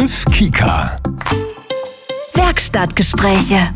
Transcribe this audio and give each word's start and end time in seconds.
Begriff 0.00 0.24
Kika. 0.32 0.96
Werkstattgespräche. 2.32 3.68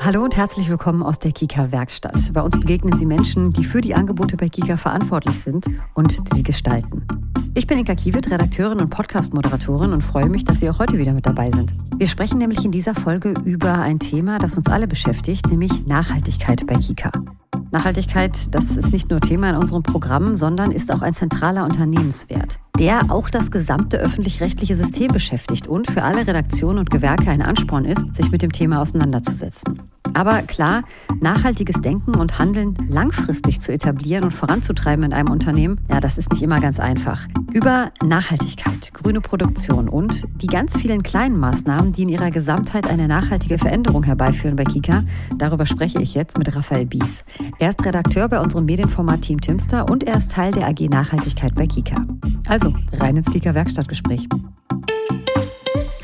Hallo 0.00 0.24
und 0.24 0.34
herzlich 0.34 0.70
willkommen 0.70 1.02
aus 1.02 1.18
der 1.18 1.32
Kika 1.32 1.70
Werkstatt. 1.70 2.32
Bei 2.32 2.40
uns 2.40 2.58
begegnen 2.58 2.96
Sie 2.96 3.04
Menschen, 3.04 3.50
die 3.50 3.62
für 3.62 3.82
die 3.82 3.94
Angebote 3.94 4.38
bei 4.38 4.48
Kika 4.48 4.78
verantwortlich 4.78 5.38
sind 5.40 5.66
und 5.92 6.18
sie 6.34 6.42
gestalten. 6.42 7.06
Ich 7.52 7.66
bin 7.66 7.78
Inka 7.78 7.94
Kiewit, 7.94 8.30
Redakteurin 8.30 8.80
und 8.80 8.88
Podcast-Moderatorin 8.88 9.92
und 9.92 10.00
freue 10.00 10.30
mich, 10.30 10.44
dass 10.44 10.60
Sie 10.60 10.70
auch 10.70 10.78
heute 10.78 10.96
wieder 10.96 11.12
mit 11.12 11.26
dabei 11.26 11.50
sind. 11.50 11.74
Wir 11.98 12.08
sprechen 12.08 12.38
nämlich 12.38 12.64
in 12.64 12.70
dieser 12.70 12.94
Folge 12.94 13.34
über 13.44 13.74
ein 13.80 13.98
Thema, 13.98 14.38
das 14.38 14.56
uns 14.56 14.68
alle 14.68 14.86
beschäftigt, 14.86 15.50
nämlich 15.50 15.84
Nachhaltigkeit 15.86 16.66
bei 16.66 16.76
Kika. 16.76 17.12
Nachhaltigkeit, 17.70 18.54
das 18.54 18.76
ist 18.76 18.92
nicht 18.92 19.10
nur 19.10 19.20
Thema 19.20 19.50
in 19.50 19.56
unserem 19.56 19.82
Programm, 19.82 20.34
sondern 20.34 20.70
ist 20.70 20.90
auch 20.90 21.02
ein 21.02 21.12
zentraler 21.12 21.64
Unternehmenswert, 21.64 22.58
der 22.78 23.10
auch 23.10 23.30
das 23.30 23.50
gesamte 23.50 23.98
öffentlich-rechtliche 23.98 24.76
System 24.76 25.08
beschäftigt 25.08 25.66
und 25.66 25.90
für 25.90 26.02
alle 26.02 26.26
Redaktionen 26.26 26.78
und 26.78 26.90
Gewerke 26.90 27.30
ein 27.30 27.42
Ansporn 27.42 27.84
ist, 27.84 28.14
sich 28.14 28.30
mit 28.30 28.42
dem 28.42 28.52
Thema 28.52 28.82
auseinanderzusetzen. 28.82 29.80
Aber 30.16 30.40
klar, 30.40 30.82
nachhaltiges 31.20 31.82
Denken 31.82 32.14
und 32.14 32.38
Handeln 32.38 32.72
langfristig 32.88 33.60
zu 33.60 33.70
etablieren 33.70 34.24
und 34.24 34.30
voranzutreiben 34.30 35.04
in 35.04 35.12
einem 35.12 35.30
Unternehmen, 35.30 35.78
ja, 35.90 36.00
das 36.00 36.16
ist 36.16 36.32
nicht 36.32 36.40
immer 36.40 36.58
ganz 36.58 36.80
einfach. 36.80 37.28
Über 37.52 37.90
Nachhaltigkeit, 38.02 38.94
grüne 38.94 39.20
Produktion 39.20 39.90
und 39.90 40.26
die 40.36 40.46
ganz 40.46 40.74
vielen 40.74 41.02
kleinen 41.02 41.38
Maßnahmen, 41.38 41.92
die 41.92 42.04
in 42.04 42.08
ihrer 42.08 42.30
Gesamtheit 42.30 42.88
eine 42.88 43.08
nachhaltige 43.08 43.58
Veränderung 43.58 44.04
herbeiführen 44.04 44.56
bei 44.56 44.64
Kika, 44.64 45.02
darüber 45.36 45.66
spreche 45.66 46.00
ich 46.00 46.14
jetzt 46.14 46.38
mit 46.38 46.56
Raphael 46.56 46.86
Bies. 46.86 47.22
Er 47.58 47.68
ist 47.68 47.84
Redakteur 47.84 48.26
bei 48.30 48.40
unserem 48.40 48.64
Medienformat 48.64 49.20
Team 49.20 49.42
Timster 49.42 49.90
und 49.90 50.02
er 50.02 50.16
ist 50.16 50.32
Teil 50.32 50.50
der 50.50 50.66
AG 50.66 50.88
Nachhaltigkeit 50.88 51.54
bei 51.54 51.66
Kika. 51.66 51.96
Also, 52.48 52.72
rein 52.94 53.18
ins 53.18 53.30
Kika 53.30 53.54
Werkstattgespräch. 53.54 54.26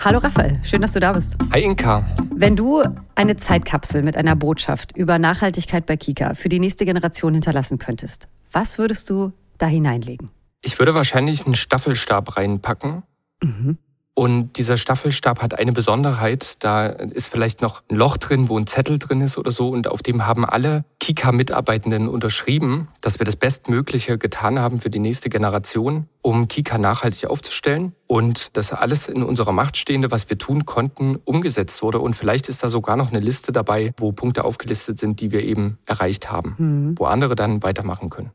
Hallo 0.04 0.18
Raphael, 0.18 0.58
schön, 0.64 0.82
dass 0.82 0.94
du 0.94 0.98
da 0.98 1.12
bist. 1.12 1.36
Hi 1.52 1.60
Inka. 1.62 2.04
Wenn 2.34 2.56
du 2.56 2.82
eine 3.14 3.36
Zeitkapsel 3.36 4.02
mit 4.02 4.16
einer 4.16 4.34
Botschaft 4.34 4.96
über 4.96 5.20
Nachhaltigkeit 5.20 5.86
bei 5.86 5.96
Kika 5.96 6.34
für 6.34 6.48
die 6.48 6.58
nächste 6.58 6.84
Generation 6.84 7.34
hinterlassen 7.34 7.78
könntest, 7.78 8.26
was 8.50 8.78
würdest 8.78 9.08
du 9.10 9.32
da 9.58 9.66
hineinlegen? 9.66 10.28
Ich 10.60 10.80
würde 10.80 10.96
wahrscheinlich 10.96 11.46
einen 11.46 11.54
Staffelstab 11.54 12.36
reinpacken. 12.36 13.04
Mhm. 13.44 13.78
Und 14.14 14.58
dieser 14.58 14.76
Staffelstab 14.76 15.40
hat 15.40 15.56
eine 15.56 15.72
Besonderheit. 15.72 16.64
Da 16.64 16.86
ist 16.86 17.28
vielleicht 17.28 17.62
noch 17.62 17.84
ein 17.88 17.94
Loch 17.94 18.16
drin, 18.16 18.48
wo 18.48 18.58
ein 18.58 18.66
Zettel 18.66 18.98
drin 18.98 19.20
ist 19.20 19.38
oder 19.38 19.52
so. 19.52 19.68
Und 19.68 19.86
auf 19.86 20.02
dem 20.02 20.26
haben 20.26 20.44
alle 20.44 20.84
Kika-Mitarbeitenden 21.02 22.06
unterschrieben, 22.06 22.86
dass 23.00 23.18
wir 23.18 23.24
das 23.24 23.34
Bestmögliche 23.34 24.18
getan 24.18 24.60
haben 24.60 24.80
für 24.80 24.88
die 24.88 25.00
nächste 25.00 25.30
Generation, 25.30 26.06
um 26.20 26.46
Kika 26.46 26.78
nachhaltig 26.78 27.28
aufzustellen. 27.28 27.92
Und 28.06 28.56
dass 28.56 28.72
alles 28.72 29.08
in 29.08 29.24
unserer 29.24 29.50
Macht 29.50 29.76
Stehende, 29.76 30.12
was 30.12 30.30
wir 30.30 30.38
tun 30.38 30.64
konnten, 30.64 31.16
umgesetzt 31.24 31.82
wurde. 31.82 31.98
Und 31.98 32.14
vielleicht 32.14 32.48
ist 32.48 32.62
da 32.62 32.68
sogar 32.68 32.96
noch 32.96 33.10
eine 33.10 33.18
Liste 33.18 33.50
dabei, 33.50 33.92
wo 33.96 34.12
Punkte 34.12 34.44
aufgelistet 34.44 34.96
sind, 35.00 35.20
die 35.20 35.32
wir 35.32 35.42
eben 35.42 35.78
erreicht 35.88 36.30
haben, 36.30 36.54
mhm. 36.56 36.94
wo 36.96 37.06
andere 37.06 37.34
dann 37.34 37.64
weitermachen 37.64 38.08
können. 38.08 38.30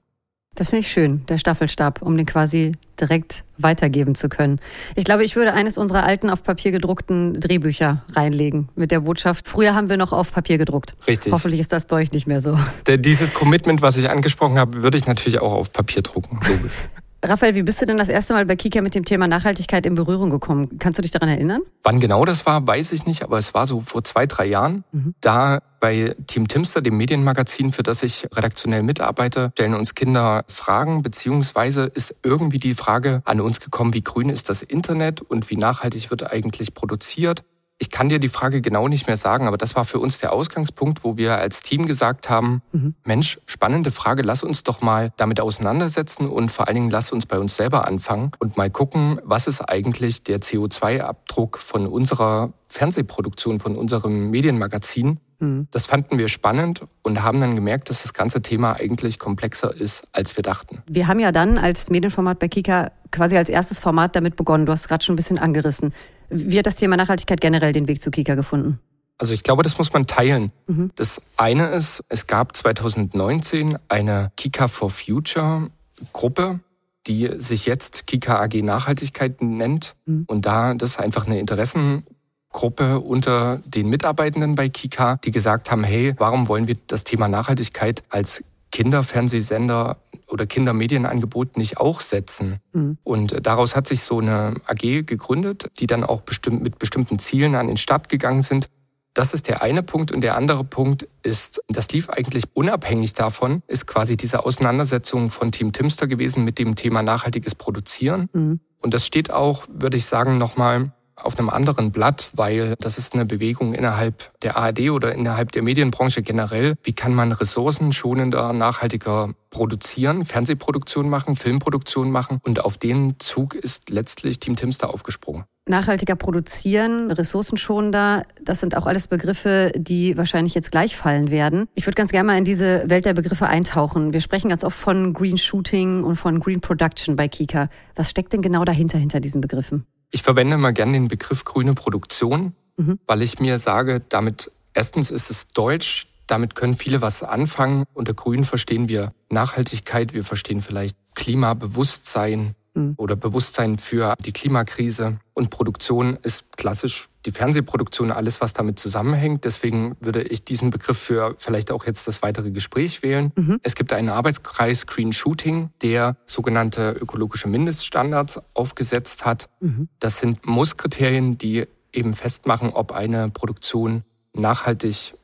Das 0.58 0.72
finde 0.72 0.80
ich 0.80 0.91
schön, 0.91 1.23
der 1.27 1.38
Staffelstab, 1.38 2.02
um 2.02 2.17
den 2.17 2.25
quasi 2.25 2.72
direkt 3.00 3.44
weitergeben 3.59 4.16
zu 4.16 4.27
können. 4.27 4.59
Ich 4.95 5.05
glaube, 5.05 5.23
ich 5.23 5.36
würde 5.36 5.53
eines 5.53 5.77
unserer 5.77 6.03
alten 6.03 6.31
auf 6.31 6.41
Papier 6.41 6.72
gedruckten 6.72 7.39
Drehbücher 7.39 8.03
reinlegen 8.14 8.67
mit 8.75 8.89
der 8.89 9.02
Botschaft. 9.02 9.47
Früher 9.47 9.75
haben 9.75 9.88
wir 9.88 9.97
noch 9.97 10.14
auf 10.14 10.31
Papier 10.31 10.58
gedruckt. 10.58 10.95
Richtig. 11.05 11.31
Hoffentlich 11.31 11.61
ist 11.61 11.72
das 11.73 11.86
bei 11.86 11.97
euch 11.97 12.11
nicht 12.11 12.25
mehr 12.25 12.41
so. 12.41 12.58
Dieses 12.88 13.36
Commitment, 13.36 13.83
was 13.83 13.97
ich 13.97 14.09
angesprochen 14.09 14.58
habe, 14.58 14.81
würde 14.81 14.97
ich 14.97 15.05
natürlich 15.05 15.39
auch 15.41 15.53
auf 15.53 15.72
Papier 15.72 16.02
drucken, 16.02 16.39
logisch. 16.47 16.73
Raphael, 17.23 17.55
wie 17.55 17.63
bist 17.63 17.81
du 17.81 17.87
denn 17.87 17.97
das 17.97 18.09
erste 18.09 18.33
Mal 18.33 18.45
bei 18.45 18.55
Kika 18.55 18.81
mit 18.81 18.93
dem 18.93 19.03
Thema 19.03 19.27
Nachhaltigkeit 19.27 19.85
in 19.87 19.95
Berührung 19.95 20.29
gekommen? 20.29 20.77
Kannst 20.77 20.99
du 20.99 21.01
dich 21.01 21.11
daran 21.11 21.29
erinnern? 21.29 21.61
Wann 21.83 21.99
genau 21.99 22.25
das 22.25 22.45
war, 22.45 22.65
weiß 22.65 22.91
ich 22.91 23.05
nicht, 23.05 23.23
aber 23.23 23.39
es 23.39 23.53
war 23.55 23.65
so 23.65 23.79
vor 23.79 24.03
zwei, 24.03 24.27
drei 24.27 24.45
Jahren. 24.45 24.83
Mhm. 24.91 25.15
Da 25.21 25.59
bei 25.79 26.15
Team 26.27 26.47
Timster, 26.47 26.81
dem 26.81 26.97
Medienmagazin, 26.97 27.71
für 27.71 27.83
das 27.83 28.03
ich 28.03 28.25
redaktionell 28.36 28.83
mitarbeite, 28.83 29.52
stellen 29.53 29.73
uns 29.73 29.95
Kinder 29.95 30.43
Fragen, 30.47 31.02
beziehungsweise 31.02 31.86
ist 31.86 32.15
irgendwie 32.23 32.59
die 32.59 32.75
Frage 32.75 33.21
an 33.25 33.42
uns 33.42 33.59
gekommen, 33.59 33.93
wie 33.93 34.02
grün 34.02 34.30
ist 34.30 34.49
das 34.49 34.61
Internet 34.61 35.21
und 35.21 35.49
wie 35.49 35.58
nachhaltig 35.58 36.11
wird 36.11 36.31
eigentlich 36.31 36.75
produziert? 36.75 37.43
Ich 37.80 37.92
kann 37.92 38.10
dir 38.10 38.20
die 38.20 38.27
Frage 38.27 38.61
genau 38.61 38.88
nicht 38.88 39.05
mehr 39.05 39.17
sagen, 39.17 39.48
aber 39.48 39.58
das 39.58 39.76
war 39.76 39.86
für 39.86 39.99
uns 39.99 40.20
der 40.20 40.33
Ausgangspunkt, 40.33 41.04
wo 41.04 41.15
wir 41.15 41.38
als 41.38 41.61
Team 41.61 41.86
gesagt 41.86 42.30
haben, 42.30 42.61
mhm. 42.71 42.95
Mensch, 43.05 43.39
spannende 43.45 43.92
Frage, 43.92 44.23
lass 44.23 44.43
uns 44.43 44.64
doch 44.64 44.82
mal 44.82 45.11
damit 45.17 45.39
auseinandersetzen 45.39 46.27
und 46.27 46.49
vor 46.49 46.67
allen 46.67 46.76
Dingen 46.76 46.89
lass 46.89 47.11
uns 47.11 47.27
bei 47.27 47.37
uns 47.37 47.55
selber 47.55 47.87
anfangen 47.87 48.32
und 48.39 48.58
mal 48.58 48.71
gucken, 48.71 49.21
was 49.23 49.45
ist 49.48 49.61
eigentlich 49.61 50.23
der 50.23 50.39
CO2-Abdruck 50.39 51.60
von 51.60 51.86
unserer 51.86 52.52
Fernsehproduktion, 52.67 53.60
von 53.60 53.76
unserem 53.76 54.32
Medienmagazin. 54.32 55.20
Mhm. 55.39 55.67
Das 55.70 55.86
fanden 55.86 56.17
wir 56.17 56.30
spannend 56.30 56.82
und 57.04 57.21
haben 57.21 57.39
dann 57.39 57.54
gemerkt, 57.54 57.89
dass 57.92 58.02
das 58.02 58.14
ganze 58.14 58.42
Thema 58.42 58.73
eigentlich 58.73 59.20
komplexer 59.20 59.73
ist, 59.73 60.08
als 60.14 60.36
wir 60.36 60.42
dachten. 60.42 60.82
Wir 60.87 61.08
haben 61.08 61.20
ja 61.20 61.32
dann 61.32 61.60
als 61.60 61.92
Medienformat 61.92 62.39
bei 62.39 62.48
Kika 62.48 62.92
quasi 63.11 63.37
als 63.37 63.49
erstes 63.49 63.80
Format 63.80 64.16
damit 64.16 64.36
begonnen. 64.36 64.66
Du 64.66 64.71
hast 64.71 64.87
gerade 64.87 65.04
schon 65.04 65.14
ein 65.14 65.17
bisschen 65.17 65.37
angerissen. 65.37 65.93
Wie 66.30 66.58
hat 66.58 66.65
das 66.65 66.76
Thema 66.76 66.98
Nachhaltigkeit 66.98 67.42
generell 67.42 67.71
den 67.71 67.88
Weg 67.88 68.02
zu 68.02 68.11
Kika 68.11 68.36
gefunden? 68.36 68.80
Also 69.17 69.33
ich 69.33 69.43
glaube, 69.43 69.64
das 69.64 69.77
muss 69.77 69.93
man 69.93 70.05
teilen. 70.05 70.52
Mhm. 70.67 70.92
Das 70.95 71.21
eine 71.38 71.67
ist, 71.70 72.04
es 72.10 72.27
gab 72.27 72.55
2019 72.55 73.77
eine 73.88 74.32
Kika 74.37 74.67
for 74.67 74.89
Future 74.89 75.71
Gruppe, 76.14 76.60
die 77.08 77.30
sich 77.37 77.66
jetzt 77.66 78.05
Kika 78.05 78.39
AG 78.42 78.61
Nachhaltigkeit 78.61 79.42
nennt. 79.42 79.95
Mhm. 80.05 80.26
Und 80.27 80.45
da, 80.45 80.73
das 80.76 80.92
ist 80.92 80.99
einfach 80.99 81.26
eine 81.26 81.39
Interessengruppe 81.39 82.99
unter 82.99 83.60
den 83.66 83.89
Mitarbeitenden 83.89 84.55
bei 84.55 84.70
Kika, 84.70 85.16
die 85.16 85.32
gesagt 85.32 85.71
haben, 85.71 85.83
hey, 85.83 86.14
warum 86.17 86.48
wollen 86.48 86.67
wir 86.67 86.76
das 86.87 87.04
Thema 87.04 87.27
Nachhaltigkeit 87.27 88.04
als 88.10 88.43
Kinderfernsehsender 88.77 89.98
oder 90.27 90.45
Kindermedienangebot 90.45 91.58
nicht 91.58 91.77
auch 91.77 91.99
setzen. 91.99 92.60
Mhm. 92.73 92.99
Und 93.04 93.36
daraus 93.42 93.76
hat 93.76 93.88
sich 93.88 94.02
so 94.02 94.20
eine 94.20 94.61
AG 94.67 95.04
gegründet, 95.08 95.71
die 95.80 95.88
dann 95.88 96.04
auch 96.04 96.21
bestimmt 96.21 96.61
mit 96.61 96.77
bestimmten 96.77 97.17
Zielen 97.17 97.55
an 97.55 97.66
den 97.66 97.77
Start 97.77 98.08
gegangen 98.08 98.43
sind. 98.43 98.67
Das 99.16 99.33
ist 99.33 99.48
der 99.48 99.64
eine 99.64 99.82
Punkt. 99.82 100.11
Und 100.11 100.21
der 100.21 100.36
andere 100.36 100.64
Punkt 100.64 101.08
ist, 101.23 101.64
das 101.70 101.89
lief 101.89 102.11
eigentlich 102.11 102.43
unabhängig 102.54 103.16
davon, 103.16 103.64
ist 103.66 103.87
quasi 103.87 104.16
diese 104.16 104.45
Auseinandersetzung 104.45 105.32
von 105.32 105.52
Team 105.52 105.71
Timster 105.71 106.05
gewesen 106.05 106.43
mit 106.43 106.60
dem 106.60 106.76
Thema 106.76 107.02
nachhaltiges 107.02 107.55
Produzieren. 107.55 108.30
Mhm. 108.32 108.60
Und 108.77 108.93
das 108.93 109.08
steht 109.08 109.32
auch, 109.32 109.66
würde 109.73 109.98
ich 109.98 110.05
sagen, 110.05 110.37
nochmal 110.37 110.92
auf 111.17 111.38
einem 111.38 111.50
anderen 111.50 111.92
Blatt, 111.92 112.30
weil 112.33 112.76
das 112.80 112.98
ist 112.98 113.14
eine 113.14 113.26
Bewegung 113.26 113.73
innerhalb 113.73 114.32
der 114.42 114.55
ARD 114.55 114.92
oder 114.92 115.14
innerhalb 115.14 115.52
der 115.52 115.64
Medienbranche 115.64 116.22
generell. 116.22 116.76
Wie 116.83 116.94
kann 116.94 117.14
man 117.14 117.32
ressourcenschonender, 117.32 118.54
nachhaltiger 118.54 119.33
produzieren, 119.50 120.26
Fernsehproduktion 120.26 121.10
machen, 121.10 121.36
Filmproduktion 121.36 122.11
machen? 122.11 122.39
Und 122.44 122.64
auf 122.64 122.78
den 122.78 123.20
Zug 123.20 123.55
ist 123.55 123.89
letztlich 123.89 124.39
Team 124.39 124.55
Timster 124.55 124.94
aufgesprungen. 124.94 125.45
Nachhaltiger 125.70 126.16
produzieren, 126.16 127.11
ressourcenschonender, 127.11 128.24
das 128.42 128.62
sind 128.62 128.78
auch 128.78 128.86
alles 128.86 129.07
Begriffe, 129.07 129.74
die 129.75 130.16
wahrscheinlich 130.16 130.56
jetzt 130.56 130.72
gleich 130.72 130.95
fallen 130.95 131.30
werden. 131.30 131.68
Ich 131.75 131.86
würde 131.86 131.95
ganz 131.95 132.12
gerne 132.12 132.28
mal 132.28 132.38
in 132.38 132.45
diese 132.45 132.89
Welt 132.89 133.04
der 133.04 133.13
Begriffe 133.13 133.48
eintauchen. 133.48 134.13
Wir 134.13 134.22
sprechen 134.22 134.48
ganz 134.48 134.63
oft 134.63 134.78
von 134.78 135.13
Green 135.13 135.38
Shooting 135.38 136.04
und 136.04 136.16
von 136.16 136.39
Green 136.39 136.62
Production 136.62 137.18
bei 137.18 137.28
Kika. 137.28 137.68
Was 137.95 138.10
steckt 138.10 138.31
denn 138.31 138.42
genau 138.42 138.63
dahinter, 138.63 138.98
hinter 138.98 139.19
diesen 139.19 139.42
Begriffen? 139.42 139.86
Ich 140.12 140.23
verwende 140.23 140.57
mal 140.57 140.73
gerne 140.73 140.94
den 140.94 141.07
Begriff 141.07 141.44
grüne 141.44 141.73
Produktion, 141.73 142.53
mhm. 142.77 143.00
weil 143.06 143.21
ich 143.21 143.39
mir 143.39 143.59
sage, 143.59 144.01
damit 144.07 144.51
erstens 144.73 145.12
ist 145.12 145.29
es 145.29 145.47
deutsch, 145.47 146.07
damit 146.27 146.56
können 146.56 146.75
viele 146.75 147.01
was 147.01 147.23
anfangen. 147.23 147.85
Unter 147.94 148.13
Grün 148.13 148.44
verstehen 148.44 148.89
wir 148.89 149.13
Nachhaltigkeit, 149.29 150.13
wir 150.13 150.23
verstehen 150.23 150.62
vielleicht 150.62 150.97
Klimabewusstsein, 151.15 152.53
Mhm. 152.77 152.94
oder 152.98 153.15
Bewusstsein 153.15 153.77
für 153.77 154.16
die 154.24 154.31
Klimakrise. 154.31 155.19
Und 155.34 155.50
Produktion 155.50 156.18
ist 156.22 156.57
klassisch 156.57 157.10
die 157.25 157.31
Fernsehproduktion, 157.31 158.12
alles, 158.12 158.40
was 158.40 158.54
damit 158.54 158.80
zusammenhängt. 158.80 159.44
Deswegen 159.44 159.96
würde 160.00 160.22
ich 160.24 160.44
diesen 160.44 160.69
Begriff 160.69 160.98
für 160.98 161.36
vielleicht 161.38 161.72
auch 161.72 161.86
jetzt 161.86 162.07
das 162.07 162.22
weitere 162.22 162.51
Gespräch 162.51 163.04
wählen. 163.04 163.31
Mhm. 163.36 163.60
Es 163.63 163.75
gibt 163.75 163.94
einen 163.94 164.10
Arbeitskreis 164.10 164.86
Green 164.86 165.12
Shooting, 165.12 165.69
der 165.81 166.18
sogenannte 166.25 166.92
ökologische 166.92 167.48
Mindeststandards 167.48 168.40
aufgesetzt 168.54 169.25
hat. 169.25 169.50
Mhm. 169.60 169.90
Das 170.00 170.19
sind 170.19 170.46
Musskriterien, 170.46 171.38
die 171.38 171.66
eben 171.92 172.13
festmachen, 172.13 172.69
ob 172.69 172.92
eine 172.92 173.30
Produktion 173.30 174.04
nachhaltig 174.34 175.16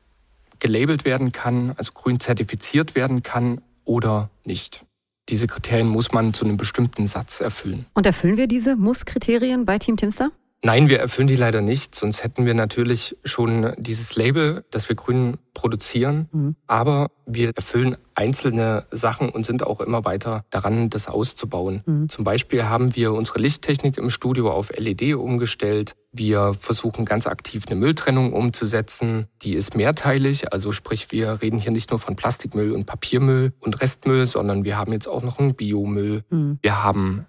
gelabelt 0.58 1.04
werden 1.04 1.30
kann, 1.30 1.74
also 1.76 1.92
grün 1.92 2.20
zertifiziert 2.20 2.94
werden 2.94 3.22
kann 3.22 3.60
oder 3.84 4.30
nicht. 4.44 4.84
Diese 5.30 5.46
Kriterien 5.46 5.88
muss 5.88 6.12
man 6.12 6.34
zu 6.34 6.44
einem 6.44 6.58
bestimmten 6.58 7.06
Satz 7.06 7.40
erfüllen. 7.40 7.86
Und 7.94 8.04
erfüllen 8.04 8.36
wir 8.36 8.46
diese 8.46 8.76
Muss-Kriterien 8.76 9.64
bei 9.64 9.78
Team 9.78 9.96
Timster? 9.96 10.30
Nein, 10.66 10.88
wir 10.88 10.98
erfüllen 10.98 11.28
die 11.28 11.36
leider 11.36 11.60
nicht, 11.60 11.94
sonst 11.94 12.24
hätten 12.24 12.46
wir 12.46 12.54
natürlich 12.54 13.18
schon 13.22 13.74
dieses 13.76 14.16
Label, 14.16 14.64
das 14.70 14.88
wir 14.88 14.96
grün 14.96 15.36
produzieren. 15.52 16.26
Mhm. 16.32 16.56
Aber 16.66 17.10
wir 17.26 17.50
erfüllen 17.54 17.96
einzelne 18.14 18.86
Sachen 18.90 19.28
und 19.28 19.44
sind 19.44 19.62
auch 19.62 19.80
immer 19.80 20.06
weiter 20.06 20.46
daran, 20.48 20.88
das 20.88 21.06
auszubauen. 21.08 21.82
Mhm. 21.84 22.08
Zum 22.08 22.24
Beispiel 22.24 22.64
haben 22.64 22.96
wir 22.96 23.12
unsere 23.12 23.40
Lichttechnik 23.40 23.98
im 23.98 24.08
Studio 24.08 24.50
auf 24.50 24.70
LED 24.74 25.14
umgestellt. 25.16 25.96
Wir 26.12 26.54
versuchen 26.54 27.04
ganz 27.04 27.26
aktiv 27.26 27.64
eine 27.66 27.78
Mülltrennung 27.78 28.32
umzusetzen. 28.32 29.26
Die 29.42 29.52
ist 29.52 29.76
mehrteilig, 29.76 30.50
also 30.50 30.72
sprich, 30.72 31.12
wir 31.12 31.42
reden 31.42 31.58
hier 31.58 31.72
nicht 31.72 31.90
nur 31.90 31.98
von 31.98 32.16
Plastikmüll 32.16 32.72
und 32.72 32.86
Papiermüll 32.86 33.52
und 33.60 33.82
Restmüll, 33.82 34.24
sondern 34.24 34.64
wir 34.64 34.78
haben 34.78 34.92
jetzt 34.92 35.08
auch 35.08 35.22
noch 35.22 35.38
einen 35.38 35.54
Biomüll. 35.54 36.22
Mhm. 36.30 36.58
Wir 36.62 36.82
haben 36.82 37.26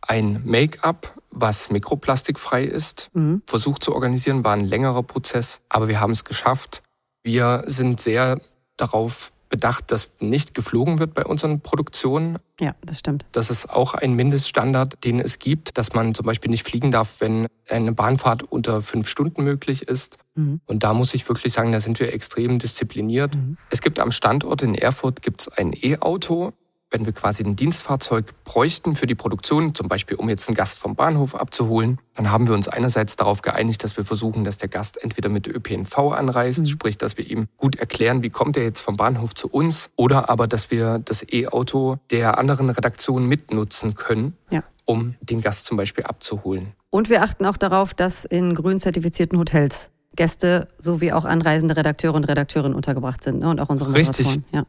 ein 0.00 0.42
Make-up, 0.44 1.20
was 1.30 1.70
mikroplastikfrei 1.70 2.64
ist, 2.64 3.10
mhm. 3.12 3.42
versucht 3.46 3.82
zu 3.82 3.94
organisieren, 3.94 4.44
war 4.44 4.54
ein 4.54 4.64
längerer 4.64 5.02
Prozess, 5.02 5.60
aber 5.68 5.88
wir 5.88 6.00
haben 6.00 6.12
es 6.12 6.24
geschafft. 6.24 6.82
Wir 7.22 7.64
sind 7.66 8.00
sehr 8.00 8.40
darauf 8.76 9.32
bedacht, 9.48 9.90
dass 9.90 10.12
nicht 10.20 10.54
geflogen 10.54 10.98
wird 10.98 11.14
bei 11.14 11.24
unseren 11.24 11.60
Produktionen. 11.60 12.38
Ja, 12.60 12.74
das 12.82 12.98
stimmt. 12.98 13.24
Das 13.32 13.50
ist 13.50 13.70
auch 13.70 13.94
ein 13.94 14.14
Mindeststandard, 14.14 15.04
den 15.04 15.20
es 15.20 15.38
gibt, 15.38 15.78
dass 15.78 15.94
man 15.94 16.14
zum 16.14 16.26
Beispiel 16.26 16.50
nicht 16.50 16.66
fliegen 16.66 16.90
darf, 16.90 17.20
wenn 17.20 17.46
eine 17.68 17.92
Bahnfahrt 17.92 18.42
unter 18.42 18.82
fünf 18.82 19.08
Stunden 19.08 19.44
möglich 19.44 19.82
ist. 19.82 20.18
Mhm. 20.34 20.60
Und 20.66 20.84
da 20.84 20.92
muss 20.92 21.14
ich 21.14 21.28
wirklich 21.28 21.52
sagen, 21.52 21.72
da 21.72 21.80
sind 21.80 21.98
wir 22.00 22.12
extrem 22.12 22.58
diszipliniert. 22.58 23.36
Mhm. 23.36 23.56
Es 23.70 23.80
gibt 23.80 24.00
am 24.00 24.10
Standort 24.10 24.62
in 24.62 24.74
Erfurt 24.74 25.22
gibt's 25.22 25.48
ein 25.48 25.72
E-Auto 25.72 26.52
wenn 26.90 27.04
wir 27.04 27.12
quasi 27.12 27.44
ein 27.44 27.56
Dienstfahrzeug 27.56 28.32
bräuchten 28.44 28.94
für 28.94 29.06
die 29.06 29.14
Produktion, 29.14 29.74
zum 29.74 29.88
Beispiel 29.88 30.16
um 30.16 30.28
jetzt 30.28 30.48
einen 30.48 30.56
Gast 30.56 30.78
vom 30.78 30.96
Bahnhof 30.96 31.34
abzuholen, 31.34 31.98
dann 32.14 32.30
haben 32.30 32.46
wir 32.48 32.54
uns 32.54 32.68
einerseits 32.68 33.16
darauf 33.16 33.42
geeinigt, 33.42 33.84
dass 33.84 33.96
wir 33.96 34.04
versuchen, 34.04 34.44
dass 34.44 34.58
der 34.58 34.68
Gast 34.68 35.02
entweder 35.02 35.28
mit 35.28 35.46
ÖPNV 35.46 35.98
anreist, 35.98 36.60
mhm. 36.60 36.66
sprich, 36.66 36.98
dass 36.98 37.16
wir 37.16 37.26
ihm 37.28 37.48
gut 37.56 37.76
erklären, 37.76 38.22
wie 38.22 38.30
kommt 38.30 38.56
er 38.56 38.64
jetzt 38.64 38.80
vom 38.80 38.96
Bahnhof 38.96 39.34
zu 39.34 39.48
uns, 39.48 39.90
oder 39.96 40.30
aber, 40.30 40.46
dass 40.46 40.70
wir 40.70 40.98
das 40.98 41.24
E-Auto 41.30 41.98
der 42.10 42.38
anderen 42.38 42.70
Redaktion 42.70 43.26
mitnutzen 43.26 43.94
können, 43.94 44.36
ja. 44.50 44.62
um 44.84 45.14
den 45.20 45.40
Gast 45.40 45.66
zum 45.66 45.76
Beispiel 45.76 46.04
abzuholen. 46.04 46.72
Und 46.90 47.10
wir 47.10 47.22
achten 47.22 47.44
auch 47.44 47.56
darauf, 47.56 47.92
dass 47.92 48.24
in 48.24 48.54
grün 48.54 48.80
zertifizierten 48.80 49.38
Hotels 49.38 49.90
Gäste 50.16 50.68
sowie 50.78 51.12
auch 51.12 51.24
anreisende 51.24 51.76
Redakteure 51.76 52.14
und 52.14 52.24
Redakteurinnen 52.24 52.74
untergebracht 52.74 53.22
sind 53.22 53.40
ne? 53.40 53.48
und 53.48 53.60
auch 53.60 53.68
unsere 53.68 53.94
Richtig. 53.94 54.40
Ja. 54.52 54.64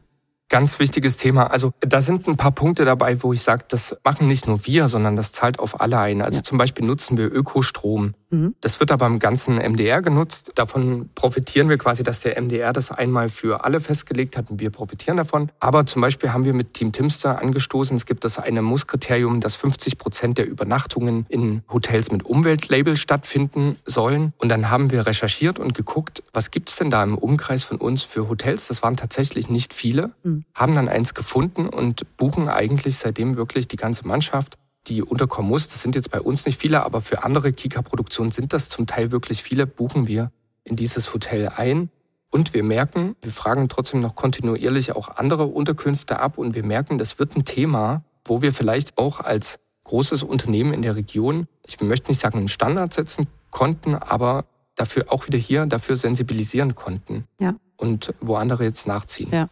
Ganz 0.50 0.80
wichtiges 0.80 1.16
Thema. 1.16 1.52
Also 1.52 1.72
da 1.78 2.00
sind 2.00 2.26
ein 2.26 2.36
paar 2.36 2.50
Punkte 2.50 2.84
dabei, 2.84 3.22
wo 3.22 3.32
ich 3.32 3.40
sage, 3.40 3.64
das 3.68 3.96
machen 4.02 4.26
nicht 4.26 4.48
nur 4.48 4.66
wir, 4.66 4.88
sondern 4.88 5.14
das 5.14 5.30
zahlt 5.30 5.60
auf 5.60 5.80
alle 5.80 5.98
ein. 5.98 6.22
Also 6.22 6.38
ja. 6.38 6.42
zum 6.42 6.58
Beispiel 6.58 6.84
nutzen 6.84 7.16
wir 7.16 7.32
Ökostrom. 7.32 8.14
Mhm. 8.30 8.54
Das 8.60 8.80
wird 8.80 8.90
aber 8.90 9.06
im 9.06 9.18
ganzen 9.18 9.56
MDR 9.56 10.02
genutzt. 10.02 10.52
Davon 10.54 11.10
profitieren 11.14 11.68
wir 11.68 11.78
quasi, 11.78 12.02
dass 12.02 12.20
der 12.20 12.40
MDR 12.40 12.72
das 12.72 12.90
einmal 12.90 13.28
für 13.28 13.64
alle 13.64 13.80
festgelegt 13.80 14.36
hat 14.36 14.50
und 14.50 14.60
wir 14.60 14.70
profitieren 14.70 15.16
davon. 15.16 15.50
Aber 15.60 15.86
zum 15.86 16.02
Beispiel 16.02 16.32
haben 16.32 16.44
wir 16.44 16.54
mit 16.54 16.74
Team 16.74 16.92
Timster 16.92 17.40
angestoßen, 17.40 17.96
es 17.96 18.06
gibt 18.06 18.24
das 18.24 18.38
eine 18.38 18.62
Musskriterium, 18.62 19.40
dass 19.40 19.56
50 19.56 19.98
Prozent 19.98 20.38
der 20.38 20.46
Übernachtungen 20.46 21.26
in 21.28 21.62
Hotels 21.70 22.10
mit 22.10 22.24
Umweltlabel 22.24 22.96
stattfinden 22.96 23.76
sollen. 23.84 24.32
Und 24.38 24.48
dann 24.48 24.70
haben 24.70 24.90
wir 24.90 25.06
recherchiert 25.06 25.58
und 25.58 25.74
geguckt, 25.74 26.22
was 26.32 26.50
gibt 26.50 26.70
es 26.70 26.76
denn 26.76 26.90
da 26.90 27.02
im 27.02 27.18
Umkreis 27.18 27.64
von 27.64 27.78
uns 27.78 28.04
für 28.04 28.28
Hotels? 28.28 28.68
Das 28.68 28.82
waren 28.82 28.96
tatsächlich 28.96 29.50
nicht 29.50 29.74
viele, 29.74 30.12
mhm. 30.22 30.44
haben 30.54 30.74
dann 30.74 30.88
eins 30.88 31.14
gefunden 31.14 31.68
und 31.68 32.16
buchen 32.16 32.48
eigentlich 32.48 32.98
seitdem 32.98 33.36
wirklich 33.36 33.68
die 33.68 33.76
ganze 33.76 34.06
Mannschaft 34.06 34.56
die 34.86 35.02
unterkommen 35.02 35.50
muss. 35.50 35.68
Das 35.68 35.82
sind 35.82 35.94
jetzt 35.94 36.10
bei 36.10 36.20
uns 36.20 36.46
nicht 36.46 36.60
viele, 36.60 36.84
aber 36.84 37.00
für 37.00 37.24
andere 37.24 37.52
Kika-Produktionen 37.52 38.30
sind 38.30 38.52
das 38.52 38.68
zum 38.68 38.86
Teil 38.86 39.12
wirklich 39.12 39.42
viele, 39.42 39.66
buchen 39.66 40.06
wir 40.06 40.30
in 40.64 40.76
dieses 40.76 41.12
Hotel 41.12 41.48
ein. 41.54 41.90
Und 42.30 42.54
wir 42.54 42.62
merken, 42.62 43.16
wir 43.22 43.32
fragen 43.32 43.68
trotzdem 43.68 44.00
noch 44.00 44.14
kontinuierlich 44.14 44.92
auch 44.92 45.16
andere 45.16 45.46
Unterkünfte 45.46 46.20
ab 46.20 46.38
und 46.38 46.54
wir 46.54 46.62
merken, 46.62 46.96
das 46.96 47.18
wird 47.18 47.36
ein 47.36 47.44
Thema, 47.44 48.04
wo 48.24 48.40
wir 48.40 48.52
vielleicht 48.52 48.98
auch 48.98 49.20
als 49.20 49.58
großes 49.84 50.22
Unternehmen 50.22 50.72
in 50.72 50.82
der 50.82 50.94
Region, 50.94 51.48
ich 51.66 51.80
möchte 51.80 52.08
nicht 52.08 52.20
sagen 52.20 52.38
einen 52.38 52.48
Standard 52.48 52.92
setzen 52.92 53.26
konnten, 53.50 53.96
aber 53.96 54.44
dafür 54.76 55.06
auch 55.08 55.26
wieder 55.26 55.38
hier 55.38 55.66
dafür 55.66 55.96
sensibilisieren 55.96 56.76
konnten. 56.76 57.26
Ja. 57.40 57.56
Und 57.76 58.14
wo 58.20 58.36
andere 58.36 58.62
jetzt 58.64 58.86
nachziehen. 58.86 59.30
Ja. 59.32 59.48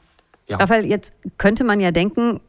ja. 0.47 0.59
Raphael, 0.59 0.87
jetzt 0.87 1.13
könnte 1.37 1.65
man 1.65 1.81
ja 1.81 1.91
denken, 1.91 2.41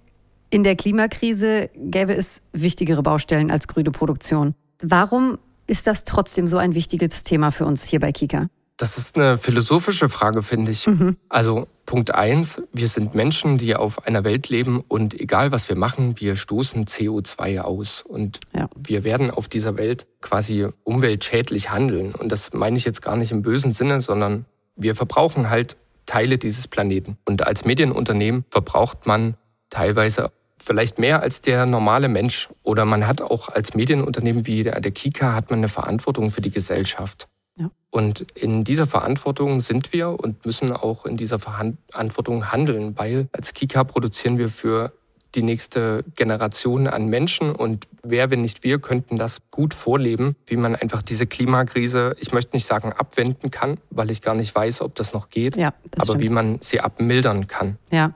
in 0.50 0.64
der 0.64 0.76
Klimakrise 0.76 1.70
gäbe 1.76 2.14
es 2.16 2.42
wichtigere 2.54 3.04
Baustellen 3.04 3.52
als 3.52 3.68
grüne 3.68 3.92
Produktion. 3.92 4.56
Warum 4.82 5.38
ist 5.68 5.88
das 5.88 6.04
trotzdem 6.04 6.48
so 6.48 6.58
ein 6.58 6.74
wichtiges 6.74 7.24
Thema 7.24 7.52
für 7.52 7.66
uns 7.66 7.84
hier 7.84 8.00
bei 8.00 8.12
Kika? 8.12 8.48
Das 8.78 8.98
ist 8.98 9.18
eine 9.18 9.38
philosophische 9.38 10.08
Frage, 10.08 10.42
finde 10.42 10.72
ich. 10.72 10.88
Mhm. 10.88 11.18
Also 11.28 11.68
Punkt 11.86 12.16
eins, 12.16 12.62
wir 12.72 12.88
sind 12.88 13.14
Menschen, 13.14 13.58
die 13.58 13.76
auf 13.76 14.08
einer 14.08 14.24
Welt 14.24 14.48
leben 14.48 14.82
und 14.88 15.20
egal 15.20 15.52
was 15.52 15.68
wir 15.68 15.76
machen, 15.76 16.20
wir 16.20 16.38
stoßen 16.38 16.86
CO2 16.86 17.60
aus. 17.60 18.02
Und 18.02 18.40
ja. 18.56 18.70
wir 18.78 19.04
werden 19.04 19.32
auf 19.32 19.50
dieser 19.50 19.76
Welt 19.76 20.08
quasi 20.22 20.68
umweltschädlich 20.86 21.72
handeln. 21.72 22.16
Und 22.16 22.32
das 22.32 22.54
meine 22.54 22.78
ich 22.78 22.86
jetzt 22.86 23.02
gar 23.02 23.18
nicht 23.18 23.34
im 23.34 23.42
bösen 23.42 23.74
Sinne, 23.74 24.00
sondern 24.00 24.46
wir 24.78 24.96
verbrauchen 24.96 25.50
halt 25.50 25.76
Teile 26.06 26.38
dieses 26.38 26.70
Planeten. 26.70 27.18
Und 27.26 27.46
als 27.46 27.66
Medienunternehmen 27.66 28.46
verbraucht 28.50 29.06
man 29.06 29.36
teilweise 29.70 30.32
vielleicht 30.70 31.00
mehr 31.00 31.24
als 31.24 31.42
der 31.42 31.66
normale 31.66 32.08
Mensch. 32.10 32.48
Oder 32.62 32.86
man 32.86 33.08
hat 33.08 33.24
auch 33.24 33.50
als 33.50 33.74
Medienunternehmen 33.74 34.46
wie 34.46 34.62
der, 34.62 34.80
der 34.80 34.92
Kika 34.92 35.34
hat 35.34 35.50
man 35.50 35.62
eine 35.62 35.68
Verantwortung 35.68 36.30
für 36.30 36.42
die 36.42 36.52
Gesellschaft. 36.52 37.28
Ja. 37.56 37.72
Und 37.90 38.28
in 38.36 38.64
dieser 38.66 38.86
Verantwortung 38.86 39.62
sind 39.62 39.94
wir 39.94 40.20
und 40.20 40.46
müssen 40.46 40.72
auch 40.72 41.08
in 41.08 41.18
dieser 41.18 41.40
Verantwortung 41.40 42.52
handeln, 42.52 42.96
weil 43.00 43.28
als 43.32 43.56
Kika 43.56 43.84
produzieren 43.84 44.38
wir 44.38 44.48
für 44.48 44.94
die 45.34 45.42
nächste 45.42 46.04
Generation 46.16 46.86
an 46.88 47.08
Menschen 47.08 47.56
und 47.56 47.88
wer, 48.04 48.30
wenn 48.30 48.42
nicht 48.42 48.64
wir, 48.64 48.78
könnten 48.78 49.18
das 49.18 49.40
gut 49.50 49.74
vorleben, 49.74 50.36
wie 50.46 50.56
man 50.56 50.76
einfach 50.76 51.02
diese 51.02 51.26
Klimakrise, 51.26 52.16
ich 52.20 52.32
möchte 52.32 52.56
nicht 52.56 52.66
sagen 52.66 52.94
abwenden 52.94 53.50
kann, 53.50 53.78
weil 53.90 54.12
ich 54.12 54.22
gar 54.22 54.36
nicht 54.36 54.54
weiß, 54.54 54.82
ob 54.82 54.94
das 54.94 55.14
noch 55.14 55.30
geht, 55.30 55.56
ja, 55.56 55.74
das 55.92 56.04
aber 56.04 56.20
stimmt. 56.20 56.22
wie 56.22 56.30
man 56.30 56.58
sie 56.62 56.80
abmildern 56.80 57.48
kann. 57.48 57.80
Ja. 57.90 58.14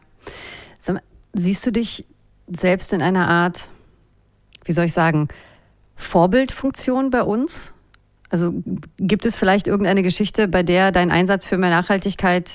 Siehst 1.36 1.66
du 1.66 1.72
dich 1.72 2.06
selbst 2.48 2.94
in 2.94 3.02
einer 3.02 3.28
Art, 3.28 3.70
wie 4.66 4.74
soll 4.74 4.86
ich 4.86 4.94
sagen, 4.94 5.28
Vorbildfunktion 5.96 7.10
bei 7.10 7.24
uns? 7.24 7.74
Also 8.30 8.52
gibt 8.98 9.26
es 9.26 9.36
vielleicht 9.36 9.68
irgendeine 9.68 10.02
Geschichte, 10.02 10.48
bei 10.48 10.64
der 10.64 10.92
dein 10.92 11.12
Einsatz 11.12 11.46
für 11.46 11.58
mehr 11.58 11.70
Nachhaltigkeit 11.70 12.50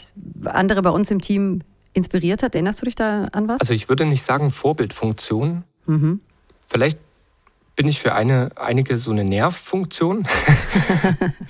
andere 0.45 0.83
bei 0.83 0.91
uns 0.91 1.11
im 1.11 1.21
Team 1.21 1.61
inspiriert 1.93 2.43
hat? 2.43 2.55
Erinnerst 2.55 2.81
du 2.81 2.87
dich 2.87 2.97
da 2.97 3.27
an 3.33 3.47
was? 3.49 3.61
Also 3.61 3.75
ich 3.75 3.89
würde 3.89 4.05
nicht 4.05 4.23
sagen 4.23 4.51
Vorbildfunktion. 4.51 5.65
Mhm. 5.87 6.21
Vielleicht 6.67 6.99
bin 7.77 7.87
ich 7.87 8.01
für 8.01 8.13
eine, 8.15 8.51
einige 8.57 8.99
so 8.99 9.13
eine 9.13 9.25
Nervfunktion. 9.25 10.27